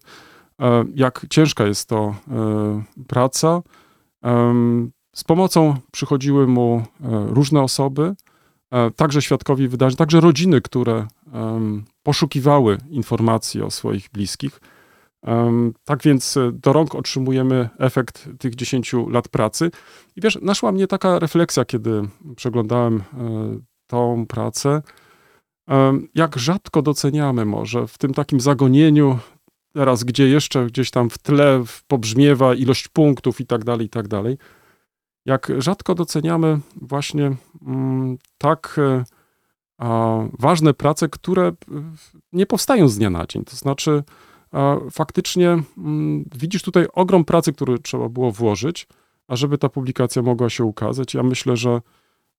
[0.95, 3.63] jak ciężka jest to e, praca.
[5.15, 8.15] Z pomocą przychodziły mu e, różne osoby,
[8.71, 11.07] e, także świadkowie wydarzeń, także rodziny, które
[12.03, 14.61] poszukiwały informacji o swoich bliskich.
[15.85, 19.71] Tak więc e, do rąk otrzymujemy efekt tych 10 lat pracy.
[20.17, 22.03] I wiesz, naszła mnie taka refleksja, kiedy
[22.37, 23.03] przeglądałem e,
[23.87, 24.83] tą pracę,
[26.15, 29.19] jak rzadko doceniamy może w tym takim zagonieniu,
[29.77, 34.09] teraz gdzie jeszcze gdzieś tam w tle pobrzmiewa ilość punktów i tak dalej, i tak
[34.09, 34.39] dalej,
[35.27, 37.37] jak rzadko doceniamy właśnie
[37.67, 39.05] mm, tak e,
[39.79, 41.55] a, ważne prace, które e,
[42.33, 43.45] nie powstają z dnia na dzień.
[43.45, 44.03] To znaczy,
[44.53, 48.87] a, faktycznie mm, widzisz tutaj ogrom pracy, który trzeba było włożyć,
[49.29, 51.15] ażeby ta publikacja mogła się ukazać.
[51.15, 51.81] Ja myślę, że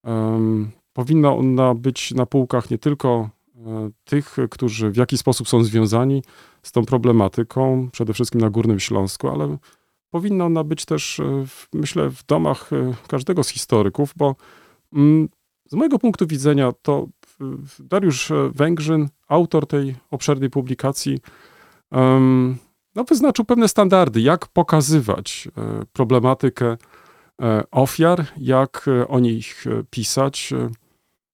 [0.04, 5.64] em, powinna ona być na półkach nie tylko e, tych, którzy w jakiś sposób są
[5.64, 6.24] związani
[6.68, 9.58] z tą problematyką, przede wszystkim na Górnym Śląsku, ale
[10.10, 14.36] powinna ona być też, e, myślę, w domach e, każdego z historyków, bo
[14.94, 15.30] mm,
[15.66, 17.08] z mojego punktu widzenia to
[17.42, 17.46] e,
[17.80, 21.20] Dariusz Węgrzyn, autor tej obszernej publikacji,
[22.96, 25.48] no, wyznaczył pewne standardy, jak pokazywać
[25.94, 26.78] problematykę
[27.72, 30.54] ofiar, jak o nich pisać.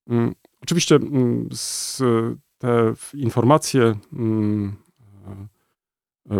[0.09, 1.49] Mm, Oczywiście mm,
[2.57, 3.95] te informacje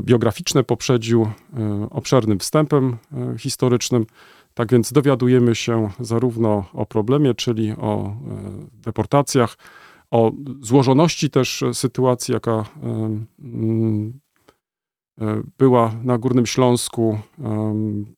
[0.02, 4.06] biograficzne poprzedził e, obszernym wstępem e, historycznym.
[4.54, 8.14] Tak więc dowiadujemy się zarówno o problemie, czyli o e,
[8.72, 9.58] deportacjach,
[10.12, 12.64] o złożoności też sytuacji, jaka e,
[15.22, 17.20] e, była na Górnym Śląsku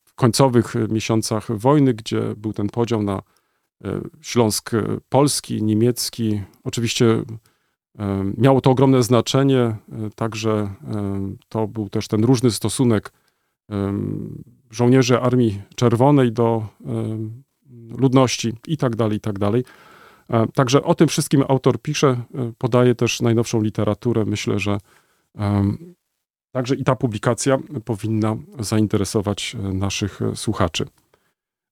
[0.05, 3.21] w końcowych miesiącach wojny, gdzie był ten podział na
[3.83, 6.41] e, Śląsk e, polski, niemiecki.
[6.63, 7.23] Oczywiście
[8.37, 9.77] miało to ogromne znaczenie, e,
[10.15, 10.73] także
[11.49, 13.13] to był też ten różny stosunek
[14.71, 16.67] żołnierzy Armii Czerwonej do
[17.97, 19.63] ludności i tak dalej, i tak dalej.
[20.29, 24.25] E, Także o tym wszystkim autor pisze, e, podaje też najnowszą literaturę.
[24.25, 24.77] Myślę, że
[26.51, 30.85] także i ta publikacja powinna zainteresować naszych słuchaczy.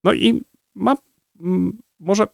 [0.04, 0.42] No i
[0.76, 0.98] mam,
[2.00, 2.28] może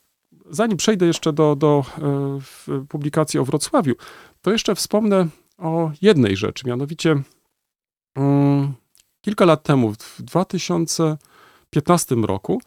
[0.50, 3.94] zanim przejdę jeszcze do, do e, publikacji o Wrocławiu,
[4.42, 7.22] to jeszcze wspomnę o jednej rzeczy, mianowicie
[8.16, 8.74] mm,
[9.22, 12.62] kilka lat temu, w 2015 roku,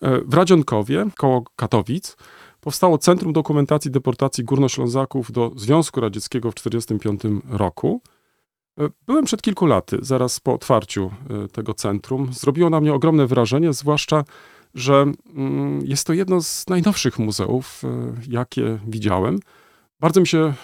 [0.00, 2.16] e, w Radzionkowie, koło Katowic,
[2.60, 8.00] powstało Centrum Dokumentacji Deportacji Górnoślązaków do Związku Radzieckiego w 1945 roku.
[8.80, 11.10] E, Byłem przed kilku laty, zaraz po otwarciu
[11.52, 12.32] tego centrum.
[12.32, 14.24] Zrobiło na mnie ogromne wrażenie, zwłaszcza,
[14.74, 19.38] że mm, jest to jedno z najnowszych muzeów, e, jakie widziałem.
[20.00, 20.54] Bardzo mi się e,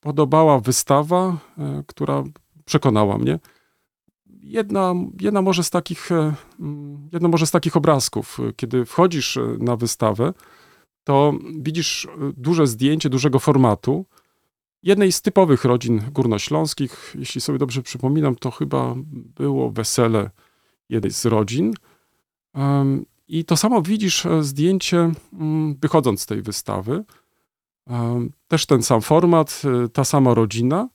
[0.00, 2.24] podobała wystawa, e, która
[2.64, 3.38] przekonała mnie.
[4.26, 10.32] Jedna, jedna może z takich, mm, jedno może z takich obrazków, kiedy wchodzisz na wystawę,
[11.04, 14.06] to widzisz duże zdjęcie dużego formatu
[14.82, 17.14] jednej z typowych rodzin górnośląskich.
[17.18, 20.30] Jeśli sobie dobrze przypominam, to chyba było wesele
[20.88, 21.72] jednej z rodzin.
[23.28, 27.04] I to samo widzisz e, zdjęcie, mm, wychodząc z tej wystawy.
[27.86, 30.88] Em, Też ten sam format, e, ta sama rodzina,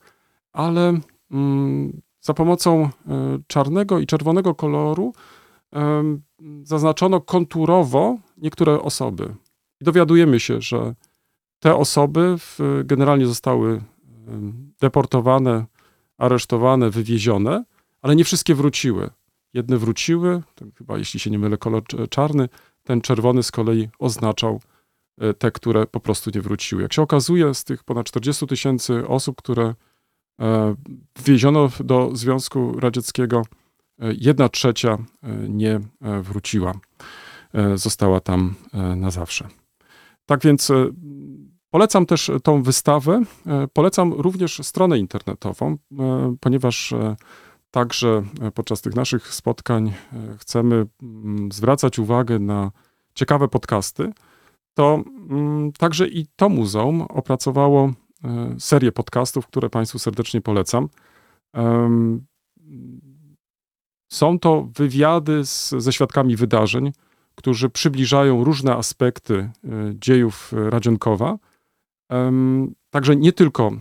[0.53, 0.99] ale
[1.31, 2.89] mm, za pomocą e,
[3.47, 5.13] czarnego i czerwonego koloru
[6.63, 9.35] zaznaczono konturowo niektóre osoby.
[9.81, 10.95] I dowiadujemy się, że
[11.59, 12.35] te osoby
[12.83, 13.81] generalnie zostały
[14.81, 15.65] deportowane,
[16.17, 17.63] aresztowane, wywiezione,
[18.01, 19.09] ale nie wszystkie wróciły.
[19.53, 20.41] Jedne wróciły,
[20.77, 22.49] chyba jeśli się nie mylę, kolor cz- czarny,
[22.83, 24.61] ten czerwony z kolei oznaczał
[25.17, 26.81] e, te, które po prostu nie wróciły.
[26.81, 29.75] Jak się okazuje, z tych ponad 40 tysięcy osób, które
[30.41, 30.75] e,
[31.15, 33.41] wwieziono do Związku Radzieckiego,
[33.99, 34.97] e, jedna trzecia
[35.49, 35.79] nie
[36.21, 36.73] wróciła.
[37.75, 38.55] Została tam
[38.95, 39.47] na zawsze.
[40.25, 40.71] Tak więc
[41.69, 43.21] polecam też tą wystawę.
[43.73, 45.77] Polecam również stronę internetową,
[46.39, 46.93] ponieważ
[47.71, 49.93] także e, podczas tych naszych spotkań e,
[50.37, 52.71] chcemy mm, zwracać uwagę na
[53.13, 54.11] ciekawe podcasty.
[54.73, 57.91] To mm, także i to muzeum opracowało
[58.23, 60.89] e, serię podcastów, które Państwu serdecznie polecam.
[64.11, 66.91] Są to wywiady z, ze świadkami wydarzeń,
[67.35, 69.51] którzy przybliżają różne aspekty
[69.93, 71.37] dziejów Radzionkowa,
[72.89, 73.71] Także nie tylko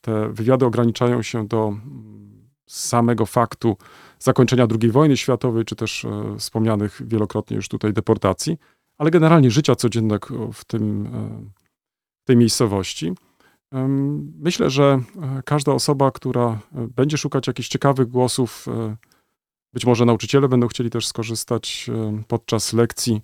[0.00, 1.76] te wywiady ograniczają się do
[2.70, 3.76] samego faktu
[4.18, 8.58] zakończenia II wojny światowej, czy też e, wspomnianych wielokrotnie już tutaj deportacji,
[8.98, 11.50] ale generalnie życia codziennego w, tym, e,
[12.24, 13.12] tej miejscowości.
[14.38, 18.66] Myślę, że e, każda osoba, która będzie szukać jakichś ciekawych głosów,
[19.72, 21.90] być może nauczyciele będą chcieli też skorzystać
[22.28, 23.20] podczas lekcji,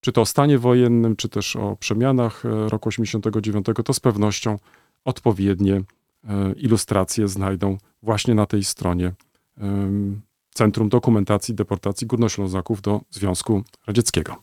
[0.00, 4.58] czy to o stanie wojennym, czy też o przemianach roku 89, to z pewnością
[5.04, 5.82] odpowiednie
[6.56, 9.12] ilustracje znajdą właśnie na tej stronie
[10.54, 14.36] Centrum Dokumentacji Deportacji Górnoślązaków do Związku Radzieckiego.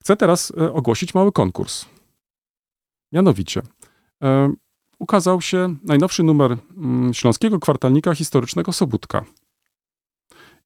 [0.00, 1.86] Chcę teraz e, ogłosić mały konkurs.
[3.12, 3.62] Mianowicie,
[4.22, 4.52] e,
[4.98, 9.24] ukazał się najnowszy numer mm, Śląskiego Kwartalnika Historycznego Sobótka.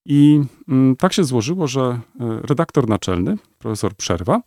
[0.05, 1.99] I mm, tak się złożyło, że e,
[2.41, 4.41] redaktor naczelny, profesor Przerwa,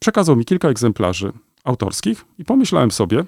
[0.00, 1.32] przekazał mi kilka egzemplarzy
[1.64, 3.24] autorskich i pomyślałem sobie,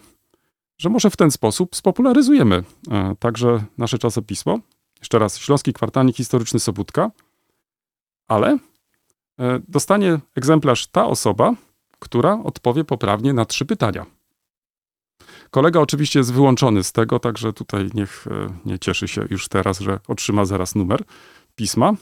[0.80, 4.58] że może w ten sposób spopularyzujemy e, także nasze czasopismo.
[5.00, 7.10] Jeszcze raz, Śląski Kwartalnik Historyczny Sobótka,
[8.28, 8.58] ale
[9.38, 11.54] e, dostanie egzemplarz ta osoba,
[11.98, 14.06] która odpowie poprawnie na trzy pytania.
[15.50, 19.80] Kolega oczywiście jest wyłączony z tego, także tutaj niech e, nie cieszy się już teraz,
[19.80, 21.04] że otrzyma zaraz numer
[21.54, 21.92] pisma.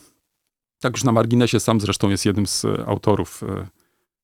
[0.80, 3.44] Tak już na marginesie sam zresztą jest jednym z autorów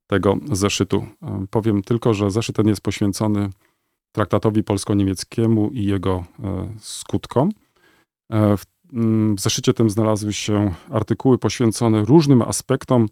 [0.07, 1.07] tego zeszytu.
[1.51, 3.51] Powiem tylko, że zeszyt ten jest poświęcony
[4.15, 7.51] traktatowi polsko-niemieckiemu i jego e, skutkom.
[8.33, 13.09] E, W mm, w zeszycie tym znalazły się artykuły poświęcone różnym aspektom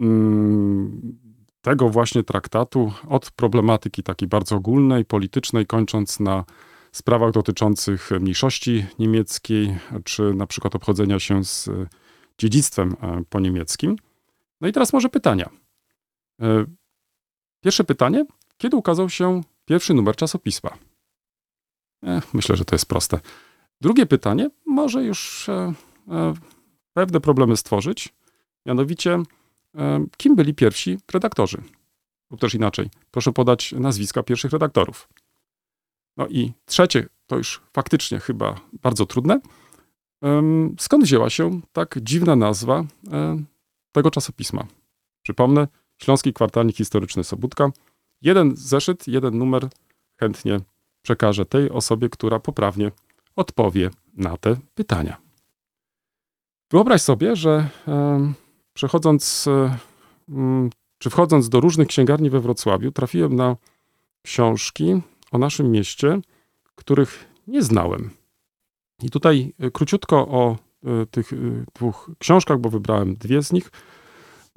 [0.00, 1.18] mm,
[1.62, 6.44] tego właśnie traktatu, od problematyki takiej bardzo ogólnej, politycznej, kończąc na
[6.92, 11.86] sprawach dotyczących mniejszości niemieckiej, czy na przykład obchodzenia się z e,
[12.38, 12.96] dziedzictwem
[13.28, 13.96] po niemieckim.
[14.60, 15.50] No i teraz może pytania.
[17.60, 18.24] Pierwsze pytanie.
[18.58, 19.40] Kiedy ukazał się
[19.70, 20.70] pierwszy numer czasopisma?
[22.04, 23.20] E, myślę, że to jest proste.
[23.80, 25.72] Drugie pytanie może już e,
[26.08, 26.34] e,
[26.92, 28.14] pewne problemy stworzyć.
[28.66, 29.22] Mianowicie,
[29.76, 31.62] e, kim byli pierwsi redaktorzy?
[32.30, 35.08] Lub też inaczej, proszę podać nazwiska pierwszych redaktorów.
[36.16, 39.40] No i trzecie, to już faktycznie chyba bardzo trudne.
[40.78, 43.42] Skąd wzięła się tak dziwna nazwa e,
[43.92, 44.66] tego czasopisma?
[45.22, 45.68] Przypomnę,
[46.02, 47.70] Śląski Kwartalnik Historyczny Sobótka.
[48.22, 49.68] Jeden zeszyt, jeden numer
[50.20, 50.60] chętnie
[51.02, 52.90] przekażę tej osobie, która poprawnie
[53.36, 55.16] odpowie na te pytania.
[56.70, 58.34] Wyobraź sobie, że em,
[58.74, 59.78] przechodząc, e,
[60.98, 63.56] czy wchodząc do różnych księgarni we Wrocławiu, trafiłem na
[64.22, 65.00] książki
[65.32, 66.20] o naszym mieście,
[66.74, 68.10] których nie znałem.
[69.02, 71.36] I tutaj e, króciutko o e, tych e,
[71.74, 73.70] dwóch książkach, bo wybrałem dwie z nich.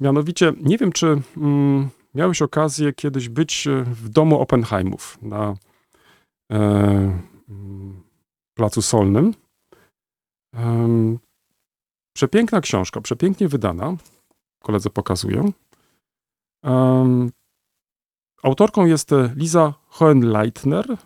[0.00, 5.54] Mianowicie, nie wiem, czy mm, miałeś okazję kiedyś być e, w domu Oppenheimów na
[6.52, 7.18] e,
[8.54, 9.34] Placu Solnym.
[10.54, 11.18] Em,
[12.16, 13.96] Przepiękna książka, przepięknie wydana.
[14.62, 15.52] Koledze pokazuję.
[16.64, 17.30] Em,
[18.42, 20.96] Autorką jest e, Liza Hohenleitner,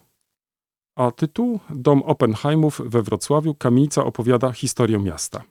[0.97, 3.55] a tytuł Dom Oppenheimów we Wrocławiu.
[3.55, 5.43] Kamienica opowiada historię miasta.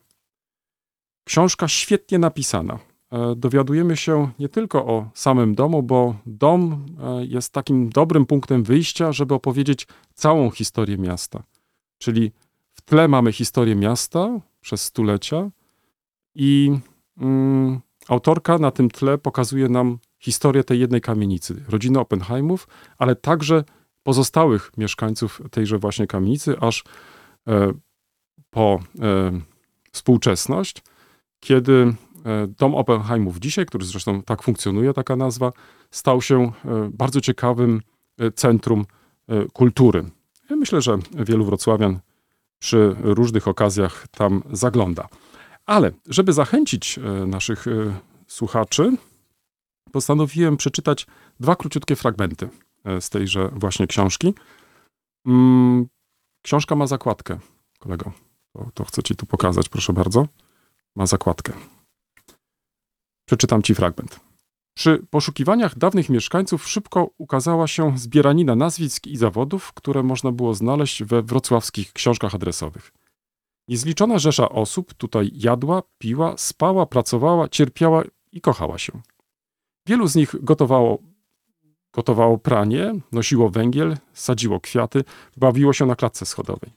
[1.28, 2.80] Książka świetnie napisana.
[3.12, 8.64] E, Dowiadujemy się nie tylko o samym domu, bo dom e, jest takim dobrym punktem
[8.64, 11.44] wyjścia, żeby opowiedzieć całą historię miasta.
[11.98, 12.32] Czyli
[12.74, 15.50] w tle mamy historię miasta przez stulecia
[16.36, 16.80] i
[17.18, 22.68] mm, autorka na tym tle pokazuje nam historię tej jednej kamienicy, rodziny Oppenheimów,
[22.98, 23.64] ale także
[24.04, 26.84] pozostałych mieszkańców tejże właśnie kamienicy, aż
[27.48, 27.72] e,
[28.50, 29.32] po e,
[29.92, 30.84] współczesność,
[31.40, 31.94] kiedy
[32.48, 35.52] dom Oppenheimów dzisiaj, który zresztą tak funkcjonuje, taka nazwa,
[35.92, 36.52] stał się e,
[36.94, 37.82] bardzo ciekawym
[38.18, 38.86] e, centrum
[39.28, 40.06] e, kultury.
[40.50, 42.00] Ja myślę, że wielu wrocławian
[42.60, 45.08] przy różnych okazjach tam zagląda.
[45.66, 47.72] Ale żeby zachęcić e, naszych e,
[48.28, 48.98] słuchaczy,
[49.92, 51.08] postanowiłem przeczytać
[51.40, 52.50] dwa króciutkie fragmenty
[52.86, 54.34] e, z tejże właśnie książki.
[55.26, 55.88] Mm,
[56.42, 57.40] Książka ma zakładkę,
[57.80, 58.12] kolego.
[58.54, 60.28] To, to chcę ci tu pokazać, proszę bardzo.
[60.96, 61.54] Ma zakładkę.
[63.28, 64.20] Przeczytam ci fragment.
[64.78, 71.04] Przy poszukiwaniach dawnych mieszkańców szybko ukazała się zbieranina nazwisk i zawodów, które można było znaleźć
[71.04, 72.94] we wrocławskich książkach adresowych.
[73.68, 79.02] Niezliczona rzesza osób tutaj jadła, piła, spała, pracowała, cierpiała i kochała się.
[79.88, 81.00] Wielu z nich gotowało,
[81.94, 85.04] gotowało pranie, nosiło węgiel, sadziło kwiaty,
[85.38, 86.72] bawiło się na klatce schodowej.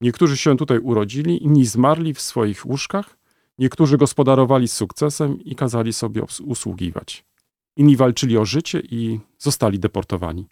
[0.00, 3.16] Niektórzy się tutaj urodzili, inni zmarli w swoich łóżkach,
[3.58, 7.24] niektórzy gospodarowali z sukcesem i kazali sobie usługiwać.
[7.76, 10.46] inni walczyli o życie i zostali deportowani.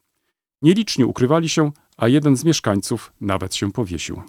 [0.63, 4.23] Nieliczni ukrywali się, a jeden z mieszkańców nawet się powiesił.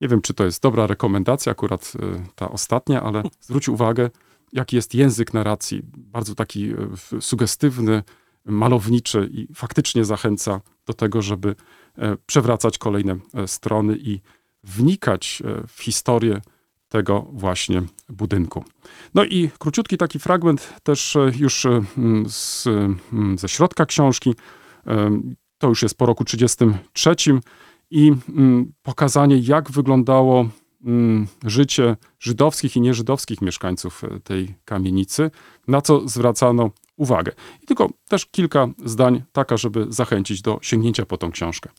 [0.00, 4.10] Nie wiem, czy to jest dobra rekomendacja, akurat y, ta ostatnia, ale zwróć uwagę,
[4.52, 5.82] jaki jest język narracji.
[5.96, 8.02] Bardzo taki w- sugestywny,
[8.44, 11.54] malowniczy i faktycznie zachęca do tego, żeby
[11.98, 14.20] e, przewracać kolejne e, strony i
[14.64, 16.40] wnikać e, w historię
[16.88, 18.64] tego właśnie budynku.
[19.14, 22.66] No i króciutki taki fragment też e, już e, mm, z,
[23.12, 24.34] mm, ze środka książki.
[24.86, 27.14] Em, To już jest po roku 33
[27.90, 30.48] i mm, pokazanie, jak wyglądało
[31.44, 35.30] życie żydowskich i nieżydowskich mieszkańców e, tej kamienicy,
[35.68, 37.32] na co zwracano uwagę.
[37.62, 41.70] I tylko też kilka zdań, taka, żeby zachęcić do sięgnięcia po tą książkę.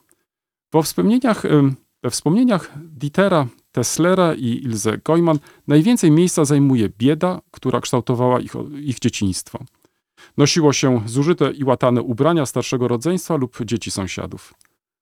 [0.74, 1.44] We wspomnieniach,
[2.04, 9.00] we wspomnieniach Dietera Tesslera i Ilse Goyman najwięcej miejsca zajmuje bieda, która kształtowała ich, ich
[9.00, 9.60] dzieciństwo.
[10.38, 14.54] Nosiło się zużyte i łatane ubrania starszego rodzeństwa lub dzieci sąsiadów.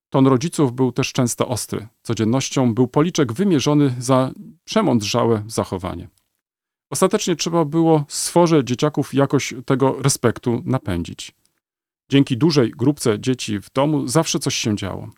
[0.10, 1.88] Ton rodziców był też często ostry.
[2.04, 4.32] Codziennością był policzek wymierzony za
[4.64, 6.10] przemądrzałe zachowanie.
[6.90, 11.36] Ostatecznie trzeba było stworze dzieciaków jakoś tego respektu napędzić.
[12.10, 15.10] Dzięki dużej grupce dzieci w domu zawsze coś się działo.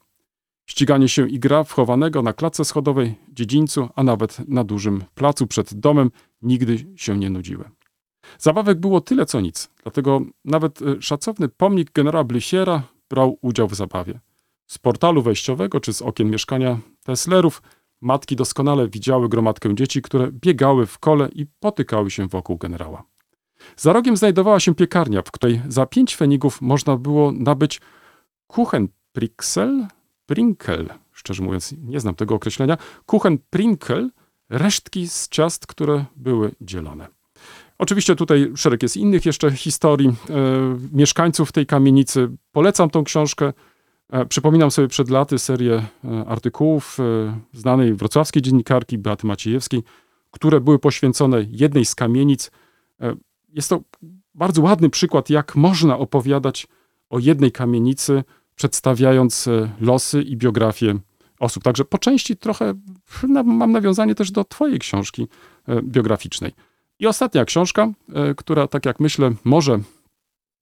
[0.70, 5.74] Ściganie się i gra wchowanego na klatce schodowej, dziedzińcu, a nawet na dużym placu przed
[5.74, 6.12] domem
[6.42, 7.70] nigdy się nie nudziły.
[8.40, 13.76] Zabawek było tyle co nic, dlatego nawet y, szacowny pomnik generała Blysiera brał udział w
[13.76, 14.20] zabawie.
[14.68, 17.62] Z portalu wejściowego czy z okien mieszkania Teslerów
[18.02, 23.04] matki doskonale widziały gromadkę dzieci, które biegały w kole i potykały się wokół generała.
[23.78, 27.82] Za rogiem znajdowała się piekarnia, w której za pięć fenigów można było nabyć
[28.48, 29.88] Kuchenprixel,
[30.30, 34.10] Prinkel, szczerze mówiąc nie znam tego określenia, Kuchenprinkel,
[34.50, 37.08] resztki z ciast, które były dzielone.
[37.78, 40.14] Oczywiście tutaj szereg jest innych jeszcze historii e,
[40.92, 42.30] mieszkańców tej kamienicy.
[42.52, 43.54] Polecam tą książkę.
[44.10, 49.84] E, przypominam sobie przed laty serię e, artykułów e, znanej wrocławskiej dziennikarki Beaty Maciejewskiej,
[50.32, 52.52] które były poświęcone jednej z kamienic.
[53.02, 53.16] E,
[53.50, 53.82] jest to
[54.36, 56.68] bardzo ładny przykład, jak można opowiadać
[57.10, 58.24] o jednej kamienicy,
[58.60, 61.00] przedstawiając e, losy i biografię
[61.40, 61.64] osób.
[61.64, 62.74] Także po części trochę
[63.46, 65.28] mam nawiązanie też do Twojej książki
[65.68, 66.52] e, biograficznej.
[67.00, 69.80] I ostatnia książka, e, która, tak jak myślę, może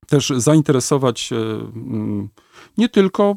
[0.08, 2.30] też zainteresować mm,
[2.78, 3.36] nie tylko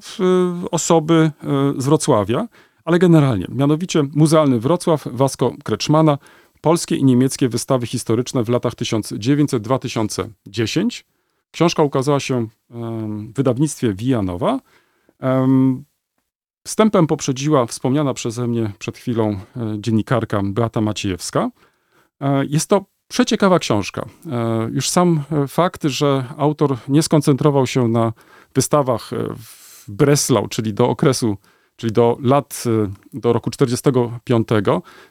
[0.71, 1.31] osoby
[1.77, 2.49] z Wrocławia,
[2.85, 3.47] ale generalnie.
[3.49, 6.19] Mianowicie Muzealny Wrocław Wasko Kreczmana,
[6.61, 11.05] polskie i niemieckie wystawy historyczne w latach 1900-2010.
[11.51, 14.61] Książka ukazała się w wydawnictwie Wijanowa.
[15.21, 15.85] Em,
[16.67, 19.39] Wstępem poprzedziła wspomniana przeze mnie przed chwilą e,
[19.79, 21.51] dziennikarka Beata Maciejewska.
[22.21, 24.07] E, Jest to przeciekawa książka.
[24.33, 28.13] E, Już sam fakt, że autor nie skoncentrował się na
[28.55, 31.37] wystawach w Breslau, czyli do okresu,
[31.77, 32.65] czyli do lat,
[33.13, 34.49] do roku 45,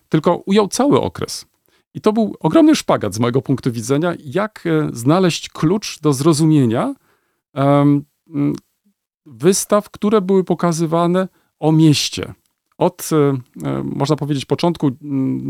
[0.09, 1.45] tylko ujął cały okres.
[1.93, 6.95] I to był ogromny szpagat z mojego punktu widzenia, jak e, znaleźć klucz do zrozumienia
[7.53, 8.03] em,
[8.35, 8.53] m,
[9.25, 11.27] wystaw, które były pokazywane
[11.59, 12.33] o mieście.
[12.77, 13.15] Od, e,
[13.67, 14.91] e, można powiedzieć, początku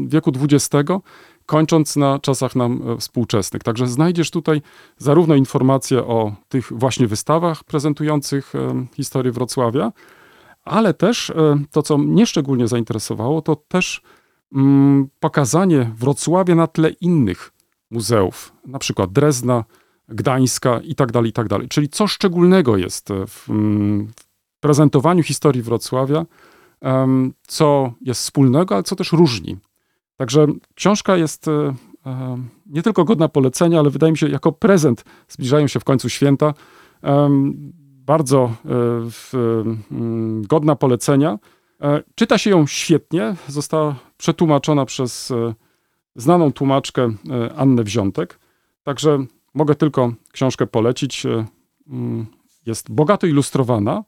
[0.07, 0.91] wieku XX,
[1.45, 3.63] kończąc na czasach nam współczesnych.
[3.63, 4.61] Także znajdziesz tutaj
[4.97, 8.53] zarówno informacje o tych właśnie wystawach prezentujących
[8.93, 9.91] historię Wrocławia,
[10.63, 11.31] ale też
[11.71, 14.01] to, co mnie szczególnie zainteresowało, to też
[15.19, 17.51] pokazanie Wrocławia na tle innych
[17.91, 19.63] muzeów, na przykład Drezna,
[20.07, 21.47] Gdańska i tak dalej, i tak.
[21.69, 26.25] Czyli co szczególnego jest w, mm, w prezentowaniu historii Wrocławia,
[27.47, 29.57] co jest wspólnego, ale co też różni.
[30.17, 31.73] Także książka jest e,
[32.65, 36.53] nie tylko godna polecenia, ale wydaje mi się, jako prezent zbliżają się w końcu święta.
[38.05, 39.35] Bardzo e,
[39.91, 41.39] mm, godna polecenia.
[41.81, 43.35] E, Czyta się ją świetnie.
[43.47, 45.53] Została przetłumaczona przez e,
[46.15, 48.39] znaną tłumaczkę e, Annę Wziątek.
[48.83, 51.25] Także mogę tylko książkę polecić.
[51.25, 51.45] E,
[51.87, 52.27] mm,
[52.65, 54.03] Jest bogato ilustrowana.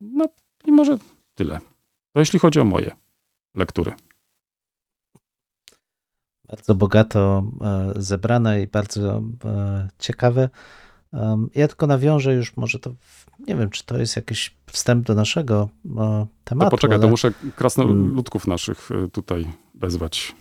[0.00, 0.28] No
[0.64, 0.98] i może
[1.34, 1.60] tyle.
[2.12, 2.96] To jeśli chodzi o moje
[3.54, 3.92] lektury.
[6.48, 7.44] Bardzo bogato
[7.96, 9.22] zebrane i bardzo
[9.98, 10.48] ciekawe.
[11.54, 12.94] Ja tylko nawiążę już, może to,
[13.48, 16.70] nie wiem, czy to jest jakiś wstęp do naszego e, To tematu.
[16.70, 20.34] poczekaj, to ale- muszę krasnoludków naszych e, tutaj wezwać.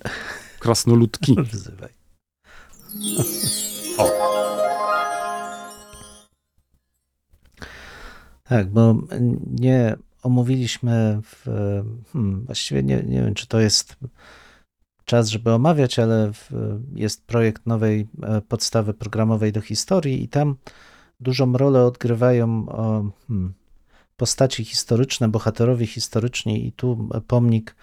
[0.59, 1.35] Krasnoludki.
[1.53, 1.89] Wzywaj.
[8.43, 8.95] Tak, bo
[9.59, 11.45] nie omówiliśmy w,
[12.13, 13.97] hmm, właściwie nie, nie wiem, czy to jest
[15.05, 16.51] czas, żeby omawiać, ale w,
[16.95, 20.55] jest projekt nowej e, podstawy programowej do historii i tam
[21.19, 22.65] dużą rolę odgrywają
[23.27, 23.53] hmm,
[24.17, 27.75] postaci historyczne, bohaterowie historyczni i tu pomnik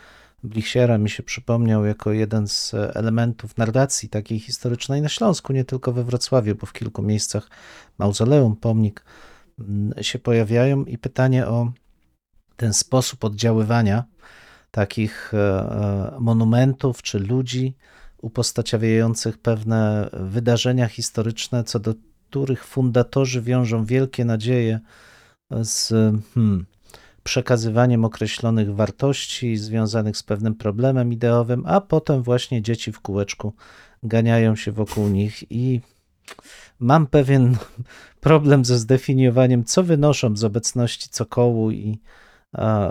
[0.44, 5.92] Blichsiera mi się przypomniał jako jeden z elementów narracji takiej historycznej na Śląsku, nie tylko
[5.92, 7.50] we Wrocławiu, bo w kilku miejscach
[7.98, 9.04] mauzoleum, pomnik
[9.58, 11.72] mm, się pojawiają i pytanie o
[12.56, 14.04] ten sposób oddziaływania
[14.70, 17.76] takich e, e, monumentów czy ludzi
[18.22, 21.94] upostaciawiających pewne wydarzenia historyczne, co do
[22.30, 24.80] których fundatorzy wiążą wielkie nadzieje
[25.50, 25.88] z
[26.34, 26.66] hmm,
[27.22, 33.52] przekazywaniem określonych wartości związanych z pewnym problemem ideowym, a potem właśnie dzieci w kółeczku
[34.02, 35.80] ganiają się wokół nich i
[36.78, 37.56] mam pewien
[38.20, 42.00] problem ze zdefiniowaniem, co wynoszą z obecności cokołu i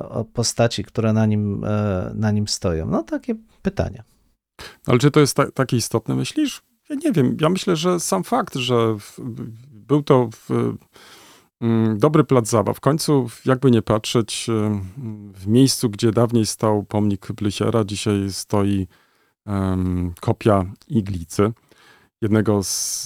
[0.10, 2.86] o postaci, które na nim, e, na nim stoją.
[2.86, 4.04] No takie pytania.
[4.88, 6.62] Ale czy to jest ta, takie istotne, myślisz?
[6.90, 7.38] Ja nie wiem.
[7.42, 9.20] Ja myślę, że sam fakt, że w,
[9.72, 10.76] był to w,
[11.62, 12.78] Mm, dobry plac zabaw.
[12.78, 14.82] W końcu, jakby nie patrzeć, e,
[15.34, 18.88] w miejscu, gdzie dawniej stał pomnik Blysiera, dzisiaj stoi
[19.46, 21.52] um, kopia iglicy,
[22.22, 23.04] jednego z,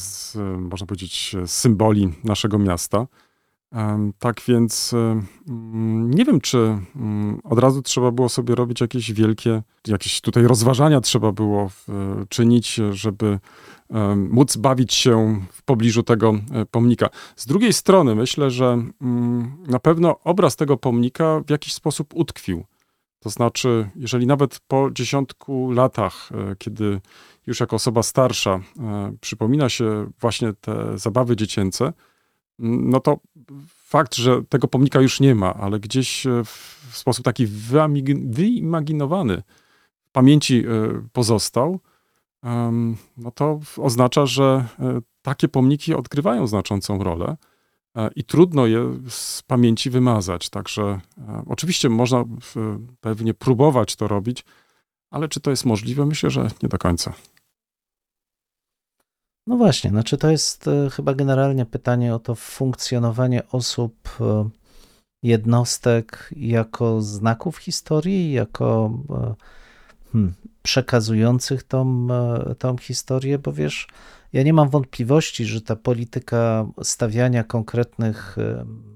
[0.00, 3.06] z, można powiedzieć, symboli naszego miasta.
[4.18, 4.94] Tak więc
[6.00, 6.78] nie wiem, czy
[7.44, 11.70] od razu trzeba było sobie robić jakieś wielkie, jakieś tutaj rozważania trzeba było
[12.28, 13.38] czynić, żeby
[14.16, 17.08] móc bawić się w pobliżu tego e, pomnika.
[17.36, 18.78] Z drugiej strony myślę, że
[19.66, 22.64] na pewno obraz tego pomnika w jakiś sposób utkwił.
[23.20, 27.00] To znaczy, jeżeli nawet po dziesiątku latach, e, kiedy
[27.46, 31.92] już jako osoba starsza e, przypomina się właśnie te zabawy dziecięce,
[32.58, 33.18] no to
[33.68, 37.46] fakt, że tego pomnika już nie ma, ale gdzieś w sposób taki
[38.26, 39.42] wyimaginowany
[40.04, 40.64] w pamięci
[41.12, 41.80] pozostał,
[43.16, 47.36] no to oznacza, że e, takie pomniki odgrywają znaczącą rolę
[47.96, 50.50] e, i trudno je z pamięci wymazać.
[50.50, 50.82] Także
[51.18, 52.24] e, oczywiście można
[53.00, 54.44] pewnie próbować to robić,
[55.10, 56.06] ale czy to jest możliwe?
[56.06, 57.12] Myślę, że nie do końca.
[59.48, 64.18] No właśnie, znaczy to jest chyba generalnie pytanie o to funkcjonowanie osób,
[65.22, 68.98] jednostek jako znaków historii, jako
[70.12, 73.88] hmm, przekazujących tą, e, tą historię, bo wiesz,
[74.32, 78.36] ja nie mam wątpliwości, że ta polityka stawiania konkretnych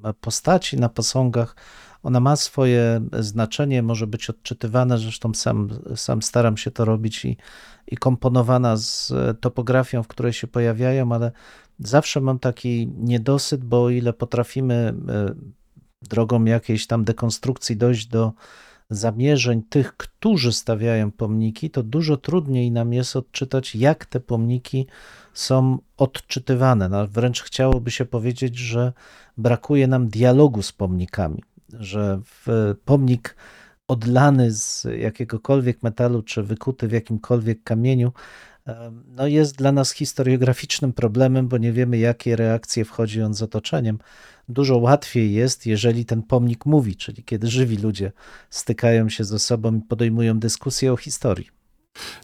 [0.05, 1.57] e, postaci na posągach,
[2.03, 7.37] ona ma swoje znaczenie, może być odczytywana, zresztą sam, sam staram się to robić i,
[7.87, 11.33] i komponowana z topografią, w której się pojawiają, ale
[11.79, 15.35] zawsze mam taki niedosyt, bo o ile potrafimy e,
[16.03, 18.33] drogą jakiejś tam dekonstrukcji dojść do
[18.91, 24.87] zamierzeń tych, którzy stawiają pomniki, to dużo trudniej nam jest odczytać, jak te pomniki
[25.35, 26.89] są odczytywane.
[26.89, 28.93] No, wręcz chciałoby się powiedzieć, że
[29.37, 31.43] brakuje nam dialogu z pomnikami,
[31.79, 32.21] że
[32.85, 33.37] pomnik
[33.89, 38.13] odlany z jakiegokolwiek metalu, czy wykuty w jakimkolwiek kamieniu,
[39.07, 43.99] no jest dla nas historiograficznym problemem, bo nie wiemy, jakie reakcje wchodzi on z otoczeniem
[44.49, 48.13] dużo łatwiej jest, jeżeli ten pomnik mówi, czyli kiedy żywi ludzie
[48.51, 51.49] stykają się ze sobą i podejmują dyskusję o historii.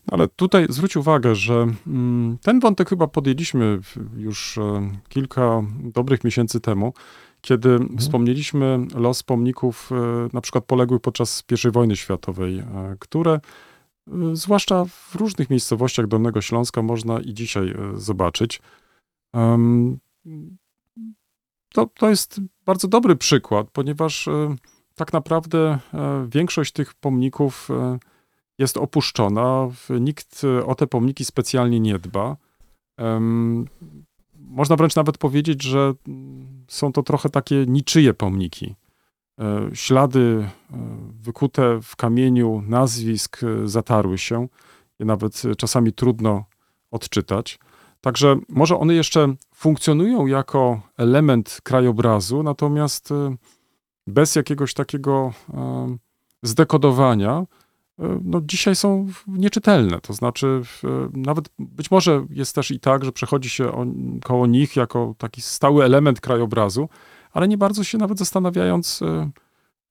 [0.07, 3.79] No ale tutaj zwróć uwagę, że mm, ten wątek chyba podjęliśmy
[4.17, 6.93] już e, kilka dobrych miesięcy temu,
[7.41, 7.99] kiedy mhm.
[7.99, 13.41] wspomnieliśmy los pomników, e, na przykład poległych podczas I wojny światowej, e, które
[14.33, 18.61] zwłaszcza w różnych miejscowościach Dolnego Śląska można i dzisiaj zobaczyć
[21.75, 24.57] to, to jest bardzo dobry przykład, ponieważ e,
[24.95, 27.99] tak naprawdę e, większość tych pomników e,
[28.59, 29.69] jest opuszczona.
[30.01, 32.37] Nikt o te pomniki specjalnie nie dba.
[34.51, 35.95] Można wręcz nawet powiedzieć, że
[36.69, 38.75] są to trochę takie niczyje pomniki.
[39.73, 40.49] Ślady
[41.21, 44.49] wykute w kamieniu nazwisk zatarły się,
[44.99, 46.45] je nawet czasami trudno
[46.91, 47.59] odczytać.
[48.01, 53.09] Także może one jeszcze funkcjonują jako element krajobrazu, natomiast
[54.07, 55.33] bez jakiegoś takiego
[56.43, 57.45] zdekodowania,
[58.23, 60.01] no dzisiaj są nieczytelne.
[60.01, 60.63] To znaczy,
[61.13, 63.87] nawet być może jest też i tak, że przechodzi się o,
[64.25, 66.89] koło nich jako taki stały element krajobrazu,
[67.33, 69.03] ale nie bardzo się nawet zastanawiając,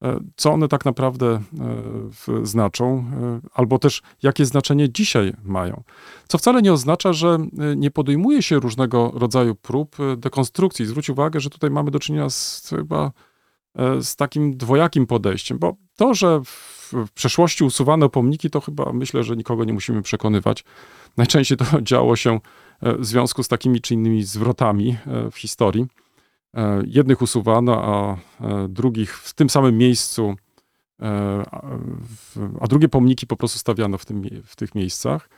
[0.04, 1.26] E, co one tak naprawdę
[2.28, 5.82] e, znaczą, e, albo też jakie znaczenie dzisiaj mają.
[6.28, 7.38] Co wcale nie oznacza, że
[7.76, 10.86] nie podejmuje się różnego rodzaju prób dekonstrukcji.
[10.86, 13.12] Zwróć uwagę, że tutaj mamy do czynienia z chyba
[14.00, 16.40] z takim dwojakim podejściem, bo to, że
[16.92, 20.64] w, przeszłości usuwano pomniki, to chyba myślę, że nikogo nie musimy przekonywać.
[21.16, 22.40] Najczęściej to działo się
[22.80, 25.86] e, w związku z takimi czy innymi zwrotami e, w historii.
[26.54, 28.16] E, Jednych usuwano, a
[28.68, 30.34] drugich w tym samym miejscu,
[32.60, 35.28] a, drugie pomniki po prostu stawiano w, tym, w tych miejscach.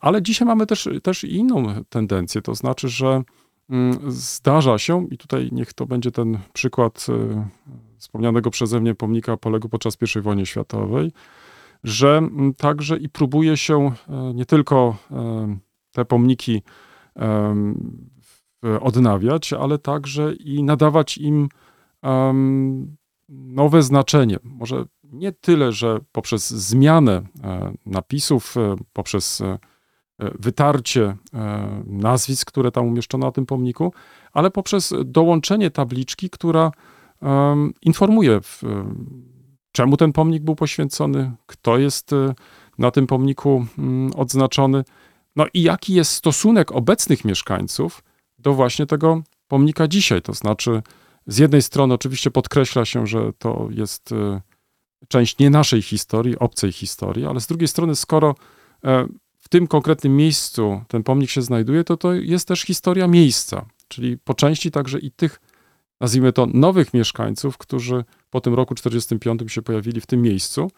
[0.00, 3.22] Ale dzisiaj mamy też, też inną tendencję, to znaczy, że
[3.70, 7.06] mm, zdarza się, i tutaj niech to będzie ten przykład
[7.98, 11.12] wspomnianego przeze mnie pomnika poległ podczas I wojny światowej,
[11.84, 12.22] że
[12.56, 15.58] także i próbuje się e, nie tylko e,
[15.92, 16.62] te pomniki
[18.22, 21.48] w- odnawiać, ale także i nadawać im
[23.28, 24.36] nowe znaczenie.
[24.42, 29.58] Może nie tyle, że poprzez zmianę e, napisów, e, poprzez e, e,
[30.38, 33.92] wytarcie e, nazwisk, które tam umieszczono na tym pomniku,
[34.32, 36.70] ale poprzez dołączenie tabliczki, która
[37.82, 38.40] informuje,
[39.76, 42.34] czemu ten pomnik był poświęcony, kto jest e,
[42.78, 44.84] na tym pomniku mm, odznaczony,
[45.36, 48.04] no i jaki jest stosunek obecnych mieszkańców
[48.38, 50.22] do właśnie tego pomnika dzisiaj.
[50.22, 50.82] To znaczy,
[51.26, 54.40] z jednej strony oczywiście podkreśla się, że to jest e,
[55.08, 58.34] część nie naszej historii, obcej historii, ale z drugiej strony, skoro
[58.84, 59.06] e,
[59.38, 64.18] w tym konkretnym miejscu ten pomnik się znajduje, to to jest też historia miejsca, czyli
[64.18, 65.40] po części także i tych,
[66.00, 70.70] nazwijmy to, nowych mieszkańców, którzy po tym roku 45 się pojawili w tym miejscu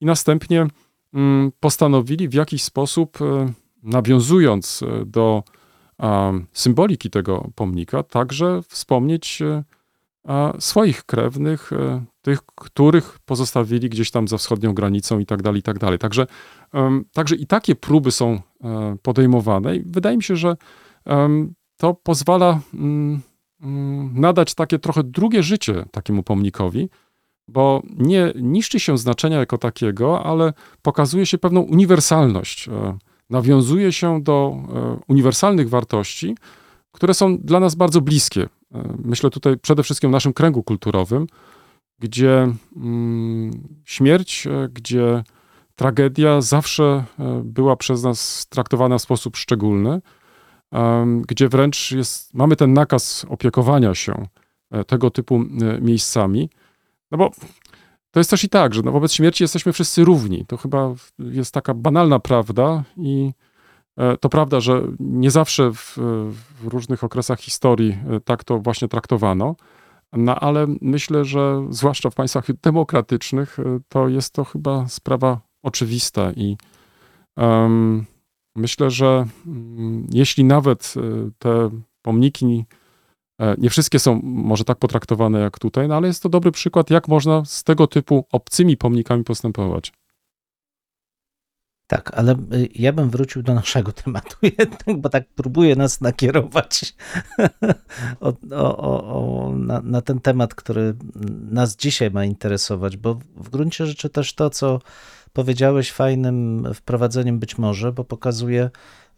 [0.00, 0.66] i następnie
[1.14, 3.52] mm, postanowili w jakiś sposób, e,
[3.82, 5.42] nawiązując e, do
[6.52, 9.62] symboliki tego pomnika, także wspomnieć e,
[10.58, 11.70] swoich krewnych,
[12.22, 15.98] tych, których pozostawili gdzieś tam za wschodnią granicą i tak dalej, i tak dalej.
[15.98, 16.26] Także,
[17.12, 18.40] także i takie próby są
[19.02, 20.56] podejmowane i wydaje mi się, że
[21.76, 23.20] to pozwala mm,
[24.12, 26.88] nadać takie trochę drugie życie takiemu pomnikowi,
[27.48, 30.52] bo nie niszczy się znaczenia jako takiego, ale
[30.82, 32.68] pokazuje się pewną uniwersalność.
[32.68, 32.98] e,
[33.30, 36.36] Nawiązuje się do e, uniwersalnych wartości,
[36.92, 38.42] które są dla nas bardzo bliskie.
[38.42, 38.48] E,
[39.04, 41.26] Myślę tutaj przede wszystkim o naszym kręgu kulturowym,
[41.98, 43.50] gdzie mm,
[43.84, 45.24] śmierć, gdzie
[45.74, 47.04] tragedia zawsze
[47.44, 50.00] była przez nas traktowana w sposób szczególny,
[51.26, 54.26] gdzie wręcz jest, mamy ten nakaz opiekowania się
[54.70, 56.50] e, tego typu e, miejscami.
[57.10, 57.30] No bo
[58.10, 60.44] to jest też i tak, że no wobec śmierci jesteśmy wszyscy równi.
[60.46, 63.32] To chyba jest taka banalna prawda i
[63.96, 65.98] e, to prawda, że nie zawsze w,
[66.60, 69.56] w różnych okresach historii tak to właśnie traktowano,
[70.12, 73.56] no ale myślę, że zwłaszcza w państwach demokratycznych
[73.88, 76.56] to jest to chyba sprawa oczywista i
[77.36, 78.06] em,
[78.56, 81.70] myślę, że mm, jeśli nawet e, te
[82.02, 82.64] pomniki
[83.40, 86.90] E, Nie wszystkie są może tak potraktowane jak tutaj, no ale jest to dobry przykład,
[86.90, 89.92] jak można z tego typu obcymi pomnikami postępować.
[91.88, 96.94] Tak, ale y, ja bym wrócił do naszego tematu jednak, bo tak próbuję nas nakierować
[98.20, 100.94] o, o, o, na, na ten temat, który
[101.50, 104.78] nas dzisiaj ma interesować, bo w gruncie rzeczy też to, co
[105.36, 108.70] powiedziałeś fajnym wprowadzeniem być może, bo pokazuje,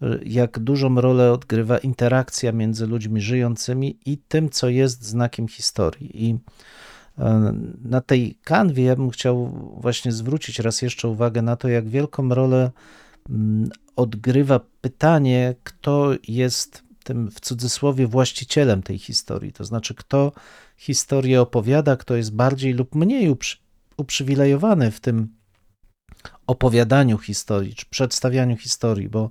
[0.03, 6.27] y, jak dużą rolę odgrywa interakcja między ludźmi żyjącymi i tym, co jest znakiem historii.
[6.27, 6.39] I
[7.19, 7.55] e,
[7.85, 9.47] na tej kanwie ja bym chciał
[9.81, 12.71] właśnie zwrócić raz jeszcze uwagę na to, jak wielką rolę
[13.31, 19.53] mm, odgrywa pytanie, kto jest tym w cudzysłowie właścicielem tej historii.
[19.53, 20.33] To znaczy, kto
[20.77, 23.57] historię opowiada, kto jest bardziej lub mniej uprzy,
[23.97, 25.38] uprzywilejowany w tym
[26.49, 29.31] opowiadaniu historii, czy przedstawianiu historii, bo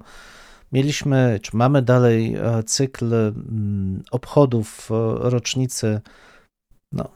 [0.72, 6.02] mieliśmy, czy mamy dalej e, cykl mm, obchodów e, rocznicy,
[6.92, 7.10] no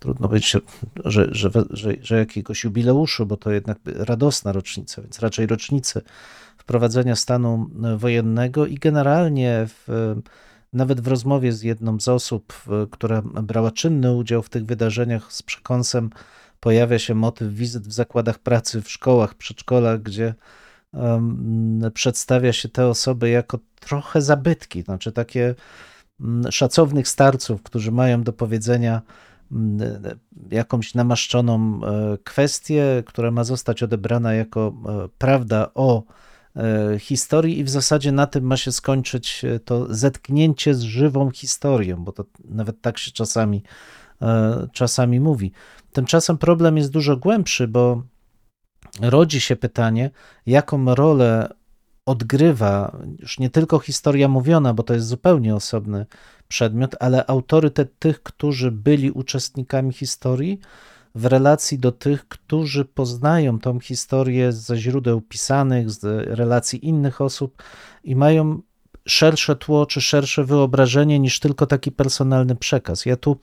[0.00, 0.56] trudno powiedzieć,
[1.04, 6.02] że, że, że, że jakiegoś jubileuszu, bo to jednak radosna rocznica, więc raczej rocznicy
[6.58, 10.14] wprowadzenia stanu wojennego i generalnie w,
[10.72, 12.52] nawet w rozmowie z jedną z osób,
[12.90, 16.10] która brała czynny udział w tych wydarzeniach z przekąsem,
[16.60, 20.34] pojawia się motyw wizyt w zakładach pracy, w szkołach, przedszkolach, gdzie
[21.94, 25.54] przedstawia się te osoby jako trochę zabytki, znaczy takie
[26.20, 29.02] mm, szacownych starców, którzy mają do powiedzenia
[29.52, 29.78] mm,
[30.50, 36.02] jakąś namaszczoną e, kwestię, która ma zostać odebrana jako e, prawda o
[36.56, 42.04] e, historii i w zasadzie na tym ma się skończyć to zetknięcie z żywą historią,
[42.04, 43.62] bo to nawet tak się czasami,
[44.72, 45.52] czasami mówi.
[45.92, 48.02] Tymczasem problem jest dużo głębszy, bo
[49.00, 50.10] rodzi się pytanie,
[50.46, 51.54] jaką rolę
[52.06, 56.06] odgrywa już nie tylko historia mówiona, bo to jest zupełnie osobny
[56.48, 60.60] przedmiot, ale autorytet tych, którzy byli uczestnikami historii
[61.14, 67.62] w relacji do tych, którzy poznają tą historię ze źródeł pisanych, z relacji innych osób
[68.04, 68.60] i mają
[69.06, 73.06] szersze tło czy szersze wyobrażenie niż tylko taki personalny przekaz.
[73.06, 73.36] Ja tu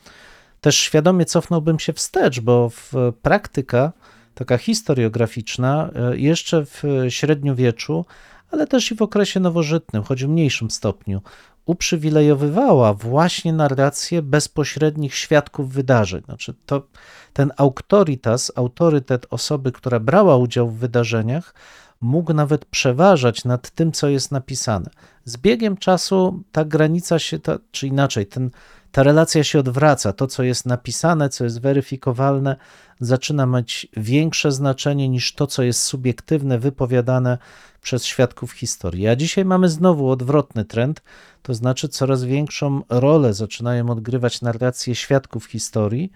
[0.65, 3.91] też świadomie cofnąłbym się wstecz, bo w praktyka
[4.35, 8.05] taka historiograficzna e, jeszcze w średniowieczu,
[8.51, 11.21] ale też i w okresie nowożytnym, choć w mniejszym stopniu,
[11.65, 16.21] uprzywilejowywała właśnie narrację bezpośrednich świadków wydarzeń.
[16.25, 16.87] Znaczy to,
[17.33, 21.53] ten autoritas, autorytet osoby, która brała udział w wydarzeniach,
[22.01, 24.89] mógł nawet przeważać nad tym, co jest napisane.
[25.25, 28.49] Z biegiem czasu ta granica się, ta, czy inaczej, ten,
[28.95, 30.13] ta relacja się odwraca.
[30.13, 32.55] To, co jest napisane, co jest weryfikowalne,
[32.99, 37.37] zaczyna mieć większe znaczenie niż to, co jest subiektywne, wypowiadane
[37.81, 39.07] przez świadków historii.
[39.07, 41.01] A dzisiaj mamy znowu odwrotny trend,
[41.41, 46.11] to znaczy coraz większą rolę zaczynają odgrywać narracje świadków historii.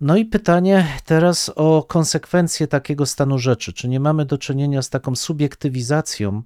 [0.00, 3.72] No i pytanie teraz o konsekwencje takiego stanu rzeczy.
[3.72, 6.42] Czy nie mamy do czynienia z taką subiektywizacją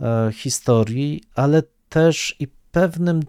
[0.00, 3.20] e, historii, ale też i pewnym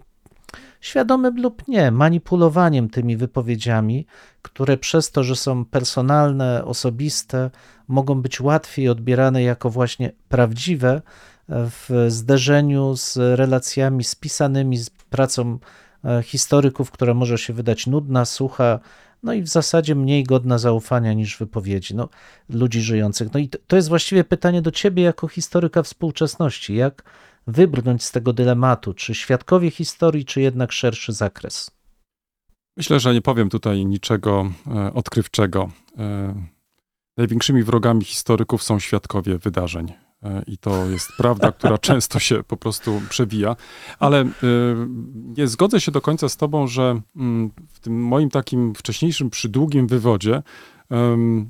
[0.86, 4.06] świadomym lub nie, manipulowaniem tymi wypowiedziami,
[4.42, 7.50] które przez to, że są personalne, osobiste,
[7.88, 11.02] mogą być łatwiej odbierane jako właśnie prawdziwe
[11.48, 15.58] w zderzeniu z relacjami spisanymi, z pracą
[16.04, 18.80] e, historyków, która może się wydać nudna, sucha,
[19.22, 22.08] no i w zasadzie mniej godna zaufania niż wypowiedzi no,
[22.48, 23.32] ludzi żyjących.
[23.34, 26.74] No i to jest właściwie pytanie do ciebie jako historyka współczesności.
[26.74, 27.02] Jak
[27.46, 31.70] wybrnąć z tego dylematu, czy świadkowie historii, czy jednak szerszy zakres?
[32.76, 35.70] Myślę, że nie powiem tutaj niczego e, odkrywczego.
[35.98, 36.34] E,
[37.16, 39.92] największymi wrogami historyków są świadkowie wydarzeń.
[40.22, 43.56] E, I to jest prawda, która często się po prostu przewija.
[43.98, 44.24] Ale
[45.12, 49.86] nie zgodzę się do końca z Tobą, że mm, w tym moim takim wcześniejszym, przydługim
[49.86, 50.42] wywodzie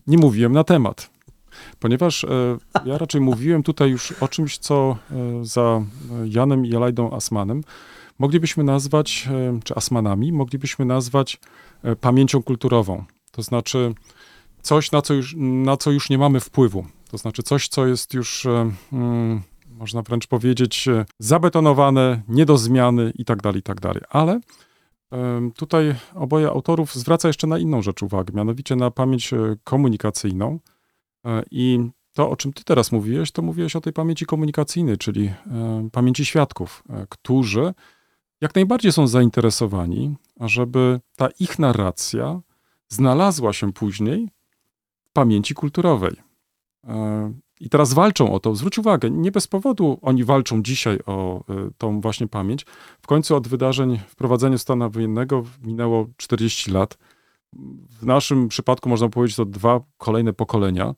[0.07, 1.11] nie mówiłem na temat.
[1.81, 2.29] Ponieważ e,
[2.85, 5.83] ja raczej mówiłem tutaj już o czymś, co e, za
[6.25, 7.63] Janem i Alajdą Asmanem
[8.19, 11.41] moglibyśmy nazwać, e, czy Asmanami, moglibyśmy nazwać
[11.83, 13.05] e, pamięcią kulturową.
[13.31, 13.95] To znaczy
[14.63, 16.87] coś, na co już, na co już nie mamy wpływu.
[17.11, 22.59] To znaczy coś, co jest już, e, mm, można wręcz powiedzieć, e, zabetonowane, nie do
[22.59, 23.79] zmiany i tak dalej, i tak.
[24.11, 24.41] Ale
[25.55, 30.59] tutaj oboje autorów zwraca jeszcze na inną rzecz uwagę, mianowicie na pamięć e, komunikacyjną.
[31.27, 31.79] E, I
[32.13, 36.25] to, o czym ty teraz mówiłeś, to mówiłeś o tej pamięci komunikacyjnej, czyli e, pamięci
[36.25, 37.75] świadków, e, którzy
[38.41, 42.41] jak najbardziej są zainteresowani, ażeby ta ich narracja
[42.89, 44.29] znalazła się później
[45.03, 46.17] w pamięci kulturowej.
[47.61, 48.55] I teraz walczą o to.
[48.55, 51.45] Zwróć uwagę, nie bez powodu oni walczą dzisiaj o
[51.79, 52.67] tą właśnie pamięć.
[53.03, 56.99] W końcu od wydarzeń wprowadzenia stanu wojennego minęło 40 lat.
[58.01, 60.95] W naszym przypadku można powiedzieć to dwa kolejne pokolenia.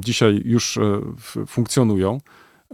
[0.00, 1.00] Dzisiaj już e,
[1.46, 2.20] funkcjonują.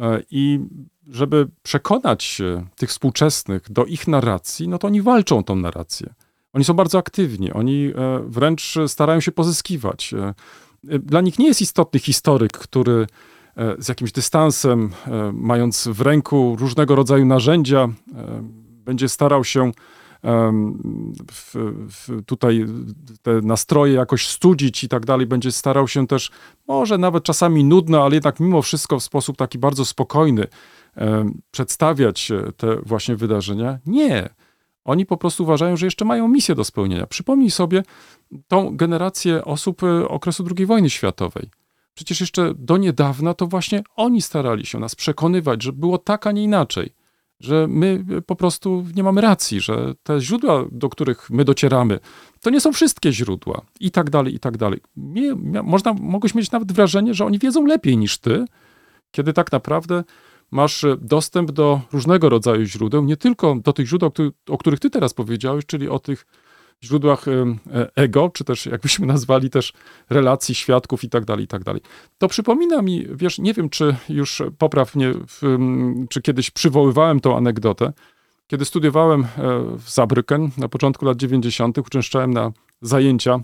[0.00, 0.60] E, I
[1.08, 2.42] żeby przekonać
[2.76, 6.14] tych współczesnych do ich narracji, no to oni walczą o tą narrację.
[6.52, 7.92] Oni są bardzo aktywni, oni e,
[8.26, 10.14] wręcz starają się pozyskiwać.
[10.84, 13.06] Dla nich nie jest istotny historyk, który
[13.78, 14.90] z jakimś dystansem,
[15.32, 17.88] mając w ręku różnego rodzaju narzędzia,
[18.84, 19.72] będzie starał się
[21.32, 21.54] w,
[21.88, 22.64] w tutaj
[23.22, 26.30] te nastroje jakoś studzić i tak dalej, będzie starał się też,
[26.68, 30.46] może nawet czasami nudno, ale jednak mimo wszystko w sposób taki bardzo spokojny
[31.50, 33.78] przedstawiać e, te właśnie wydarzenia.
[33.86, 34.28] Nie.
[34.84, 37.06] Oni po prostu uważają, że jeszcze mają misję do spełnienia.
[37.06, 37.82] Przypomnij sobie
[38.48, 41.50] tą generację osób e, okresu II wojny światowej.
[41.94, 46.32] Przecież jeszcze do niedawna to właśnie oni starali się nas przekonywać, że było tak, a
[46.32, 46.92] nie inaczej.
[47.41, 52.01] Że my e, po prostu nie mamy racji, że te źródła, do których my docieramy,
[52.41, 54.80] to nie są wszystkie źródła i tak dalej, i tak dalej.
[55.62, 58.45] Można, mogłeś mieć nawet wrażenie, że oni wiedzą lepiej niż ty,
[59.11, 60.05] kiedy tak naprawdę
[60.51, 64.12] masz e, dostęp do różnego rodzaju źródeł, nie tylko do tych źródeł,
[64.49, 66.26] o których ty teraz powiedziałeś, czyli o tych
[66.85, 67.57] źródłach e,
[67.95, 69.72] ego, czy też jakbyśmy nazwali też
[70.11, 71.83] relacji świadków i tak dalej, i tak dalej.
[72.18, 75.14] To przypomina mi, wiesz, nie wiem, czy już popraw mnie,
[76.11, 77.93] czy kiedyś przywoływałem tą anegdotę,
[78.47, 79.26] kiedy studiowałem e,
[79.79, 82.53] w Saarbrücken na początku lat 90., uczęszczałem na
[82.83, 83.41] zajęcia,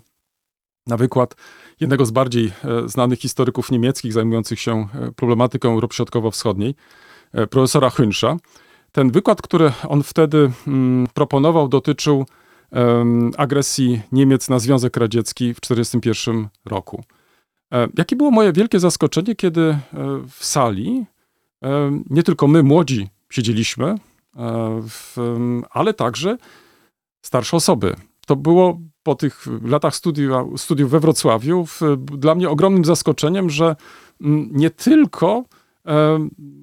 [0.86, 1.34] na wykład
[1.80, 6.74] jednego z bardziej e, znanych historyków niemieckich zajmujących się e, problematyką Europy Środkowo-Wschodniej,
[7.32, 8.36] e, profesora Hünscha.
[8.92, 12.26] Ten wykład, który on wtedy mm, proponował, dotyczył
[13.36, 17.04] agresji Niemiec na Związek Radziecki w 1941 roku.
[17.72, 19.78] E, Jakie było moje wielkie zaskoczenie, kiedy e,
[20.28, 21.04] w sali
[21.64, 23.94] e, nie tylko my, młodzi, siedzieliśmy,
[25.70, 26.36] ale także
[27.22, 27.96] starsze osoby.
[28.26, 33.76] To było po tych latach studiów, studiów we Wrocławiu w, dla mnie ogromnym zaskoczeniem, że
[34.50, 35.44] nie tylko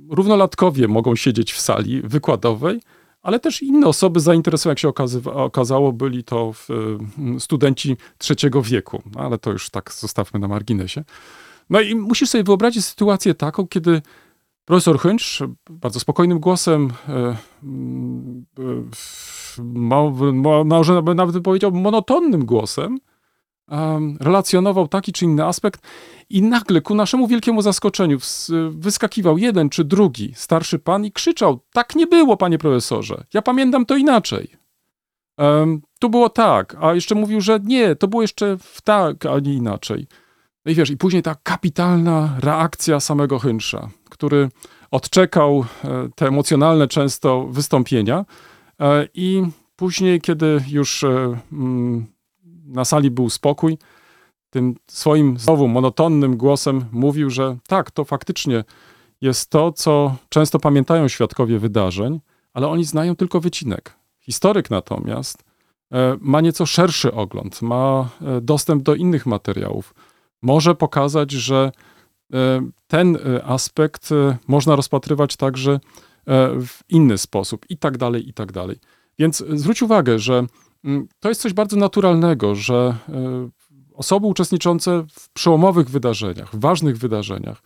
[0.09, 2.81] równolatkowie mogą siedzieć w sali wykładowej,
[3.21, 4.89] ale też inne osoby zainteresowane, jak się
[5.25, 6.53] okazało, byli to
[7.35, 11.03] e, studenci trzeciego wieku, no, ale to już tak zostawmy na marginesie.
[11.69, 14.01] No i musisz sobie wyobrazić sytuację taką, kiedy
[14.65, 18.45] profesor Hynsz bardzo spokojnym głosem, e, mm,
[19.59, 19.63] e,
[20.65, 22.99] może nawet powiedział monotonnym głosem, em,
[24.19, 25.81] relacjonował taki czy inny aspekt
[26.29, 28.17] i nagle ku naszemu wielkiemu zaskoczeniu
[28.69, 33.85] wyskakiwał jeden czy drugi starszy pan i krzyczał, tak nie było, panie profesorze, ja pamiętam
[33.85, 34.51] to inaczej.
[35.37, 39.39] Em, tu było tak, a jeszcze mówił, że nie, to było jeszcze w tak, a
[39.39, 40.07] nie inaczej.
[40.65, 44.49] No i wiesz, i później ta kapitalna reakcja samego Hynsza, który
[44.91, 48.25] odczekał e, te emocjonalne często wystąpienia
[48.79, 49.43] e, i
[49.75, 51.37] później, kiedy już e,
[52.65, 53.77] na sali był spokój,
[54.49, 58.63] tym swoim znowu monotonnym głosem mówił, że tak, to faktycznie
[59.21, 62.19] jest to, co często pamiętają świadkowie wydarzeń,
[62.53, 63.95] ale oni znają tylko wycinek.
[64.19, 65.43] Historyk natomiast
[65.91, 69.93] e, ma nieco szerszy ogląd, ma e, dostęp do innych materiałów.
[70.41, 71.71] Może pokazać, że
[72.33, 72.37] e,
[72.87, 74.09] ten aspekt
[74.47, 75.79] można rozpatrywać także
[76.61, 78.77] w inny sposób i tak dalej, i tak dalej.
[79.19, 80.45] Więc zwróć uwagę, że
[81.19, 83.49] to jest coś bardzo naturalnego, że e,
[83.93, 87.61] osoby uczestniczące w przełomowych wydarzeniach, ważnych wydarzeniach,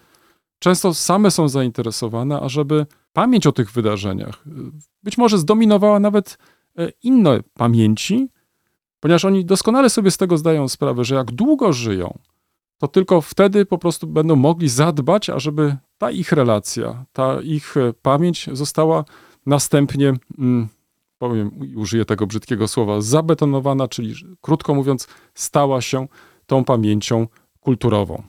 [0.59, 4.51] często same są zainteresowane, ażeby pamięć o tych wydarzeniach e,
[5.03, 6.37] być może zdominowała nawet
[6.77, 8.29] e, inne pamięci,
[8.99, 12.19] ponieważ oni doskonale sobie z tego zdają sprawę, że jak długo żyją,
[12.77, 18.49] to tylko wtedy po prostu będą mogli zadbać, ażeby ta ich relacja, ta ich pamięć
[18.51, 19.05] została
[19.45, 20.67] następnie, mm,
[21.17, 26.07] powiem, użyję tego brzydkiego słowa, zabetonowana, czyli krótko mówiąc, stała się
[26.45, 27.27] tą pamięcią
[27.59, 28.23] kulturową.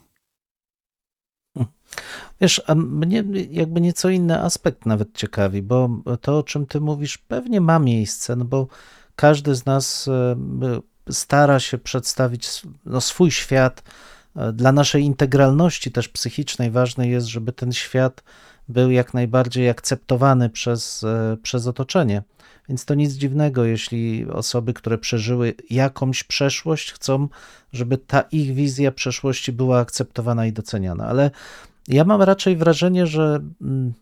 [2.41, 7.19] Wiesz, a mnie jakby nieco inny aspekt nawet ciekawi, bo to, o czym ty mówisz,
[7.19, 8.69] pewnie ma miejsce, no bo
[9.17, 10.37] każdy z nas e,
[11.13, 13.83] stara się przedstawić no, swój świat.
[14.37, 18.23] E, Dla naszej integralności też psychicznej ważne jest, żeby ten świat
[18.69, 22.23] był jak najbardziej akceptowany przez, e, przez otoczenie.
[22.69, 27.29] Więc to nic dziwnego, jeśli osoby, które przeżyły jakąś przeszłość, chcą,
[27.73, 31.07] żeby ta ich wizja przeszłości była akceptowana i doceniana.
[31.07, 31.31] Ale
[31.89, 33.93] ja mam raczej wrażenie, że, mm,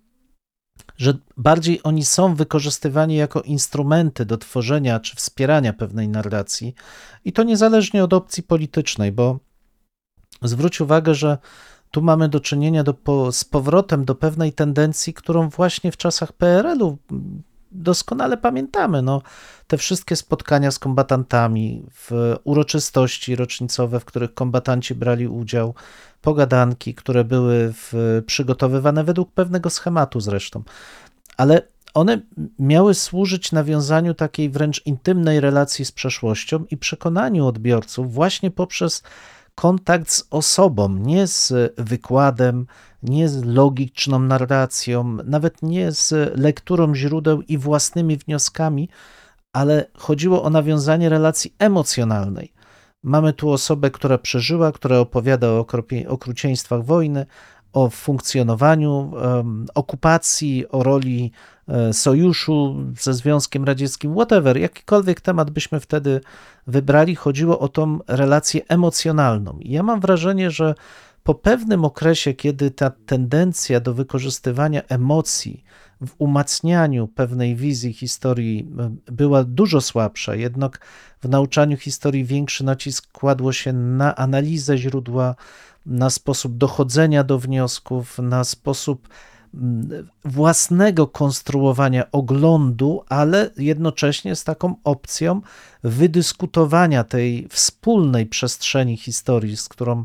[0.96, 6.74] że bardziej oni są wykorzystywani jako instrumenty do tworzenia czy wspierania pewnej narracji,
[7.24, 9.38] i to niezależnie od opcji politycznej, bo
[10.42, 11.38] zwróć uwagę, że
[11.90, 16.32] tu mamy do czynienia do, po, z powrotem do pewnej tendencji, którą właśnie w czasach
[16.32, 16.98] PRL-u
[17.74, 19.02] doskonale pamiętamy.
[19.02, 19.22] No,
[19.66, 25.74] te wszystkie spotkania z kombatantami, w uroczystości rocznicowe, w których kombatanci brali udział,
[26.22, 30.62] pogadanki, które były w, przygotowywane według pewnego schematu zresztą.
[31.36, 31.62] Ale
[31.94, 32.20] one
[32.58, 39.02] miały służyć nawiązaniu takiej wręcz intymnej relacji z przeszłością i przekonaniu odbiorców właśnie poprzez
[39.54, 42.66] kontakt z osobą, nie z wykładem,
[43.02, 48.88] nie z logiczną narracją, nawet nie z lekturą źródeł i własnymi wnioskami,
[49.52, 52.52] ale chodziło o nawiązanie relacji emocjonalnej.
[53.02, 55.66] Mamy tu osobę, która przeżyła, która opowiada o
[56.08, 57.26] okrucieństwach wojny,
[57.74, 59.12] o funkcjonowaniu
[59.74, 61.32] okupacji, o roli
[61.68, 66.20] e, sojuszu ze Związkiem Radzieckim, whatever, jakikolwiek temat byśmy wtedy
[66.66, 69.58] wybrali, chodziło o tą relację emocjonalną.
[69.60, 70.74] I ja mam wrażenie, że
[71.22, 75.64] po pewnym okresie, kiedy ta tendencja do wykorzystywania emocji
[76.06, 78.68] w umacnianiu pewnej wizji historii
[79.06, 80.80] była dużo słabsza, jednak
[81.20, 85.34] w nauczaniu historii większy nacisk kładło się na analizę źródła,
[85.86, 89.08] na sposób dochodzenia do wniosków, na sposób
[89.54, 95.40] mm, własnego konstruowania oglądu, ale jednocześnie z taką opcją
[95.84, 100.04] wydyskutowania tej wspólnej przestrzeni historii, z którą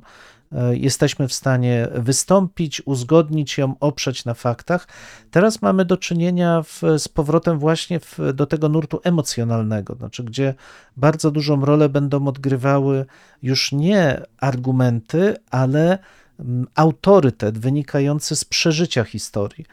[0.71, 4.87] jesteśmy w stanie wystąpić, uzgodnić ją, oprzeć na faktach.
[5.31, 10.53] Teraz mamy do czynienia w, z powrotem właśnie w, do tego nurtu emocjonalnego, znaczy gdzie
[10.97, 13.05] bardzo dużą rolę będą odgrywały
[13.41, 15.97] już nie argumenty, ale
[16.39, 19.65] mm, autorytet wynikający z przeżycia historii.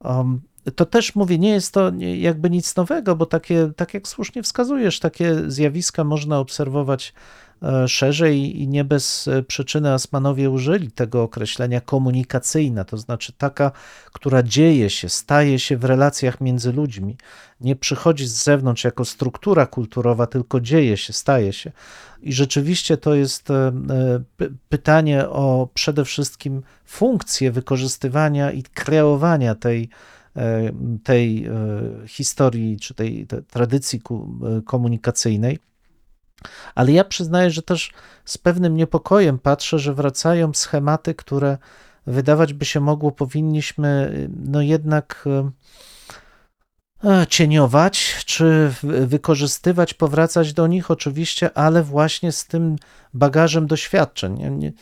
[0.00, 0.40] Um,
[0.74, 5.00] to też mówię, nie jest to jakby nic nowego, bo takie, tak jak słusznie wskazujesz,
[5.00, 7.45] takie zjawiska można obserwować e,
[7.86, 13.72] szerzej i nie bez e, przyczyny Asmanowie użyli tego określenia komunikacyjna, to znaczy taka,
[14.12, 17.16] która dzieje się, staje się w relacjach między ludźmi.
[17.60, 21.72] Nie przychodzi z zewnątrz jako struktura kulturowa, tylko dzieje się, staje się.
[22.22, 23.72] I rzeczywiście to jest e,
[24.68, 29.88] pytanie o przede wszystkim funkcję wykorzystywania i kreowania tej
[30.36, 30.72] E,
[31.04, 31.50] tej e,
[32.08, 35.58] historii czy tej, tej tradycji e, komunikacyjnej.
[36.74, 37.92] Ale ja przyznaję, że też
[38.24, 41.58] z pewnym niepokojem patrzę, że wracają schematy, które
[42.06, 44.12] wydawać by się mogło, powinniśmy
[44.44, 45.24] no jednak
[47.28, 52.76] cieniować, czy wykorzystywać, powracać do nich oczywiście, ale właśnie z tym
[53.14, 54.72] bagażem doświadczeń.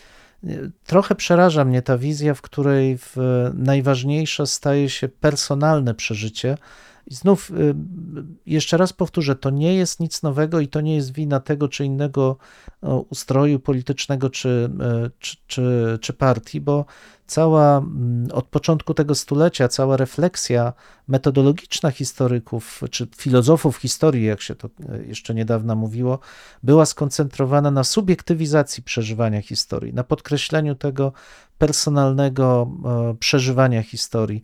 [0.87, 3.17] Trochę przeraża mnie ta wizja, w której w
[3.55, 6.59] najważniejsze staje się personalne przeżycie.
[7.07, 7.75] I znów y,
[8.47, 11.85] jeszcze raz powtórzę, to nie jest nic nowego i to nie jest wina tego czy
[11.85, 12.37] innego
[13.11, 16.85] ustroju politycznego czy, e, czy, czy, czy partii, bo
[17.27, 20.73] cała mm, od początku tego stulecia, cała refleksja
[21.09, 26.19] metodologiczna historyków czy filozofów historii, jak się to e, jeszcze niedawno mówiło,
[26.63, 31.13] była skoncentrowana na subiektywizacji przeżywania historii, na podkreśleniu tego
[31.59, 34.43] personalnego e, przeżywania historii.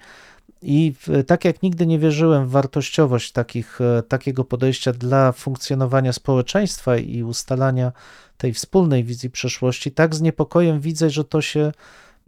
[0.63, 0.95] I
[1.27, 7.93] tak jak nigdy nie wierzyłem w wartościowość takich, takiego podejścia dla funkcjonowania społeczeństwa i ustalania
[8.41, 11.73] tej wspólnej wizji przeszłości, tak z niepokojem widzę, że to się,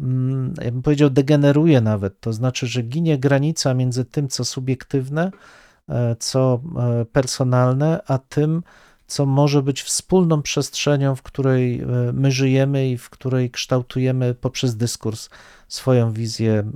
[0.00, 2.20] mm, ja bym powiedział, degeneruje nawet.
[2.20, 5.30] To znaczy, że ginie granica między tym, co subiektywne,
[5.88, 8.62] e, co e, personalne, a tym,
[9.12, 14.76] co może być wspólną przestrzenią, w której e, my żyjemy i w której kształtujemy poprzez
[14.76, 15.30] dyskurs
[15.68, 16.70] swoją wizję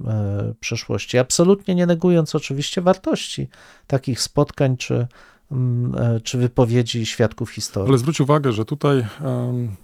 [0.61, 1.19] przeszłości.
[1.19, 3.49] Absolutnie nie negując oczywiście wartości
[3.87, 5.07] takich spotkań czy
[5.53, 7.89] Mm, e, czy wypowiedzi świadków historii.
[7.89, 9.77] Ale zwróć uwagę, że tutaj um,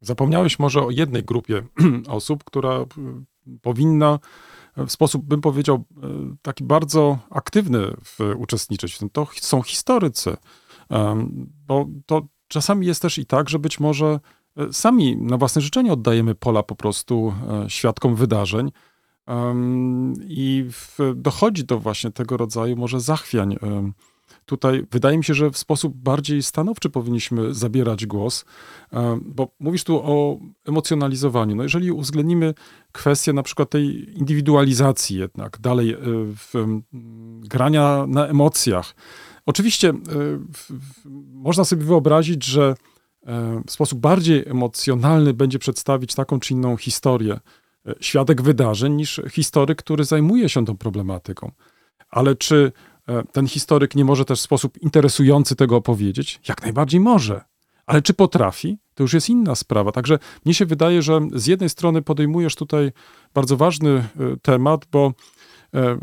[0.00, 1.62] zapomniałeś może o jednej grupie
[2.08, 2.84] osób, która
[3.62, 4.18] powinna
[4.76, 9.10] w sposób, bym powiedział, e, taki bardzo aktywny w, uczestniczyć w tym.
[9.10, 10.36] To są historycy.
[11.66, 14.20] Bo to czasami jest też i tak, że być może
[14.56, 17.34] e, sami na własne życzenie oddajemy pola po prostu
[17.68, 18.70] świadkom wydarzeń.
[20.28, 20.68] I
[21.14, 23.56] dochodzi do właśnie tego rodzaju może zachwiań
[24.46, 28.44] tutaj wydaje mi się, że w sposób bardziej stanowczy powinniśmy zabierać głos,
[28.92, 31.56] e, bo mówisz tu o emocjonalizowaniu.
[31.56, 32.54] No jeżeli uwzględnimy
[32.92, 35.96] kwestię na przykład tej indywidualizacji jednak, dalej e,
[37.40, 38.94] grania na emocjach.
[39.46, 39.94] Oczywiście e,
[41.32, 42.74] można sobie wyobrazić, że
[43.66, 47.40] w sposób bardziej emocjonalny będzie przedstawić taką czy inną historię
[48.00, 51.50] świadek wydarzeń niż historyk, który zajmuje się tą problematyką.
[52.10, 52.72] Ale czy
[53.08, 56.40] E, ten historyk nie może też w sposób interesujący tego opowiedzieć?
[56.48, 57.44] Jak najbardziej może.
[57.86, 58.78] Ale czy potrafi?
[58.94, 59.92] To już jest inna sprawa.
[59.92, 62.92] Także mnie się wydaje, że z jednej strony podejmujesz tutaj
[63.34, 64.06] bardzo ważny e,
[64.42, 65.12] temat, bo
[65.74, 65.98] e,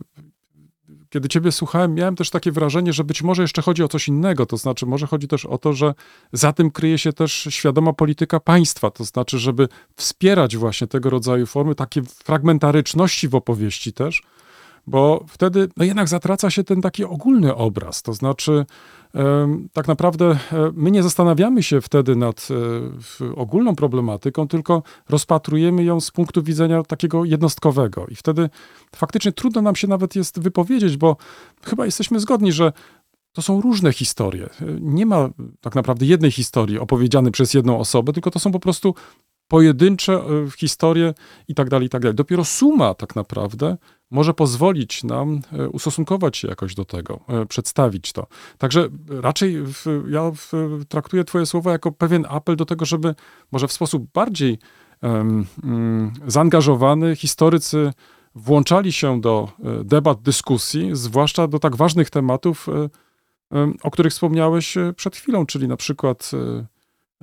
[1.13, 4.45] kiedy Ciebie słuchałem, miałem też takie wrażenie, że być może jeszcze chodzi o coś innego.
[4.45, 5.93] To znaczy, może chodzi też o to, że
[6.33, 8.91] za tym kryje się też świadoma polityka państwa.
[8.91, 14.23] To znaczy, żeby wspierać właśnie tego rodzaju formy, takie fragmentaryczności w opowieści też,
[14.87, 18.01] bo wtedy no jednak zatraca się ten taki ogólny obraz.
[18.01, 18.65] To znaczy,
[19.73, 20.37] tak naprawdę e,
[20.73, 22.47] my nie zastanawiamy się wtedy nad
[23.21, 28.07] e, ogólną problematyką, tylko rozpatrujemy ją z punktu widzenia takiego jednostkowego.
[28.07, 28.49] I wtedy
[28.95, 31.17] faktycznie trudno nam się nawet jest wypowiedzieć, bo
[31.63, 32.73] chyba jesteśmy zgodni, że
[33.31, 34.49] to są różne historie.
[34.79, 35.29] Nie ma
[35.61, 38.95] tak naprawdę jednej historii opowiedzianej przez jedną osobę, tylko to są po prostu
[39.47, 41.13] pojedyncze e, historie
[41.47, 42.15] i tak dalej, i tak dalej.
[42.15, 43.77] Dopiero suma tak naprawdę
[44.13, 48.27] może pozwolić nam e, ustosunkować się jakoś do tego, e, przedstawić to.
[48.57, 50.51] Także raczej w, ja w,
[50.89, 53.15] traktuję Twoje słowa jako pewien apel do tego, żeby
[53.51, 54.59] może w sposób bardziej
[55.01, 55.45] um,
[56.27, 57.93] zaangażowany historycy
[58.35, 59.51] włączali się do
[59.83, 62.67] debat, dyskusji, zwłaszcza do tak ważnych tematów,
[63.83, 66.31] o których wspomniałeś przed chwilą, czyli na przykład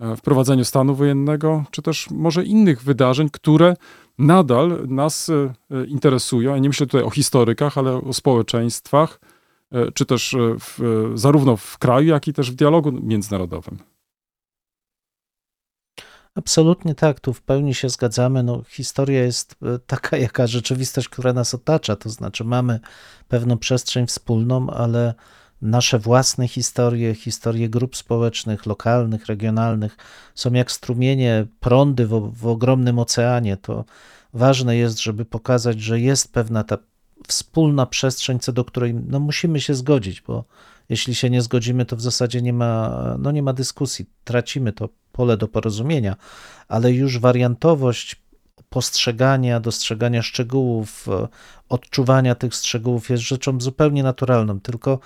[0.01, 3.77] E, wprowadzeniu stanu wojennego, czy też może innych wydarzeń, które
[4.21, 5.55] nadal nas e,
[5.87, 6.55] interesują.
[6.55, 9.21] Ja nie myślę tutaj o historykach, ale o społeczeństwach,
[9.73, 10.81] e, czy też w,
[11.15, 13.79] zarówno w kraju, jak i też w dialogu międzynarodowym.
[16.35, 18.43] Absolutnie tak, tu w pełni się zgadzamy.
[18.43, 19.57] No, historia jest
[19.87, 22.81] taka, jaka rzeczywistość, która nas otacza, to znaczy mamy
[23.29, 25.15] pewną przestrzeń wspólną, ale
[25.63, 29.97] nasze własne historie, historie grup społecznych, lokalnych, regionalnych
[30.35, 33.57] są jak strumienie, prądy w, w ogromnym oceanie.
[33.57, 33.85] To
[34.35, 36.79] ważne jest, żeby pokazać, że jest pewna ta
[37.29, 40.45] wspólna przestrzeń, co do której no, musimy się zgodzić, bo
[40.89, 44.89] jeśli się nie zgodzimy, to w zasadzie nie ma, no, nie ma dyskusji, tracimy to
[45.13, 46.17] pole do porozumienia,
[46.69, 48.17] ale już wariantowość
[48.69, 51.07] postrzegania, dostrzegania szczegółów,
[51.69, 54.61] odczuwania tych szczegółów jest rzeczą zupełnie naturalną.
[54.61, 54.99] Tylko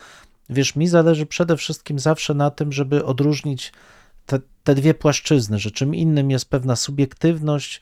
[0.50, 3.72] wiesz, mi zależy przede wszystkim zawsze na tym, żeby odróżnić
[4.26, 7.80] te, te dwie płaszczyzny, że czym innym jest pewna subiektywność,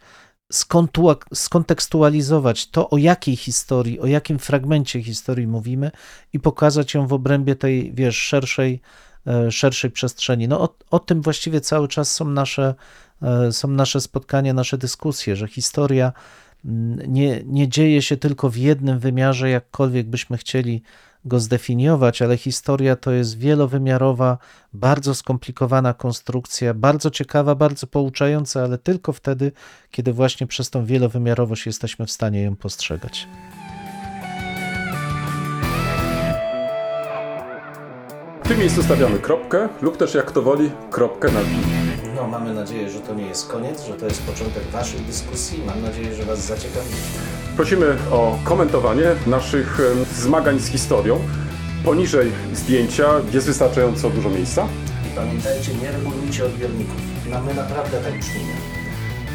[1.34, 5.90] skontekstualizować to, o jakiej historii, o jakim fragmencie historii mówimy
[6.32, 8.80] i pokazać ją w obrębie tej, wiesz, szerszej,
[9.26, 10.48] e, szerszej przestrzeni.
[10.48, 12.74] No o, o tym właściwie cały czas są nasze,
[13.22, 16.12] e, są nasze spotkania, nasze dyskusje, że historia
[16.64, 20.82] mm, nie, nie dzieje się tylko w jednym wymiarze, jakkolwiek byśmy chcieli
[21.24, 24.38] go zdefiniować, ale historia to jest wielowymiarowa,
[24.72, 29.52] bardzo skomplikowana konstrukcja, bardzo ciekawa, bardzo pouczająca, ale tylko wtedy,
[29.90, 33.28] kiedy właśnie przez tą wielowymiarowość jesteśmy w stanie ją postrzegać.
[38.44, 41.81] W tym miejscu stawiamy kropkę lub też jak kto woli kropkę nad i.
[42.22, 45.62] No, mamy nadzieję, że to nie jest koniec, że to jest początek Waszej dyskusji.
[45.66, 46.88] Mam nadzieję, że Was zaciekawi.
[47.56, 49.78] Prosimy o komentowanie naszych
[50.16, 51.20] zmagań z historią.
[51.84, 54.68] Poniżej zdjęcia jest wystarczająco dużo miejsca.
[55.12, 56.96] I pamiętajcie, nie regulujcie odbiorników.
[57.30, 58.52] No, my naprawdę tak brzmimy.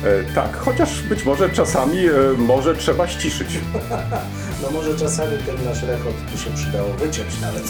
[0.03, 3.49] E, tak, chociaż być może czasami e, może trzeba ściszyć.
[4.63, 7.63] No może czasami ten nasz rechot tu się przydało wyciąć nawet.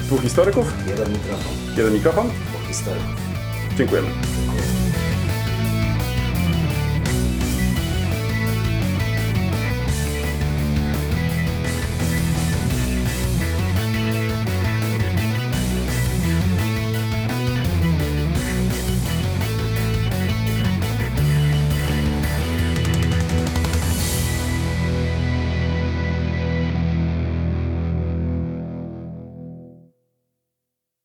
[0.00, 2.26] Dwóch historyków, Jeden mikrofon, jeden mikrofon.
[2.26, 3.31] bo historyków.
[3.76, 4.08] Dziękujemy.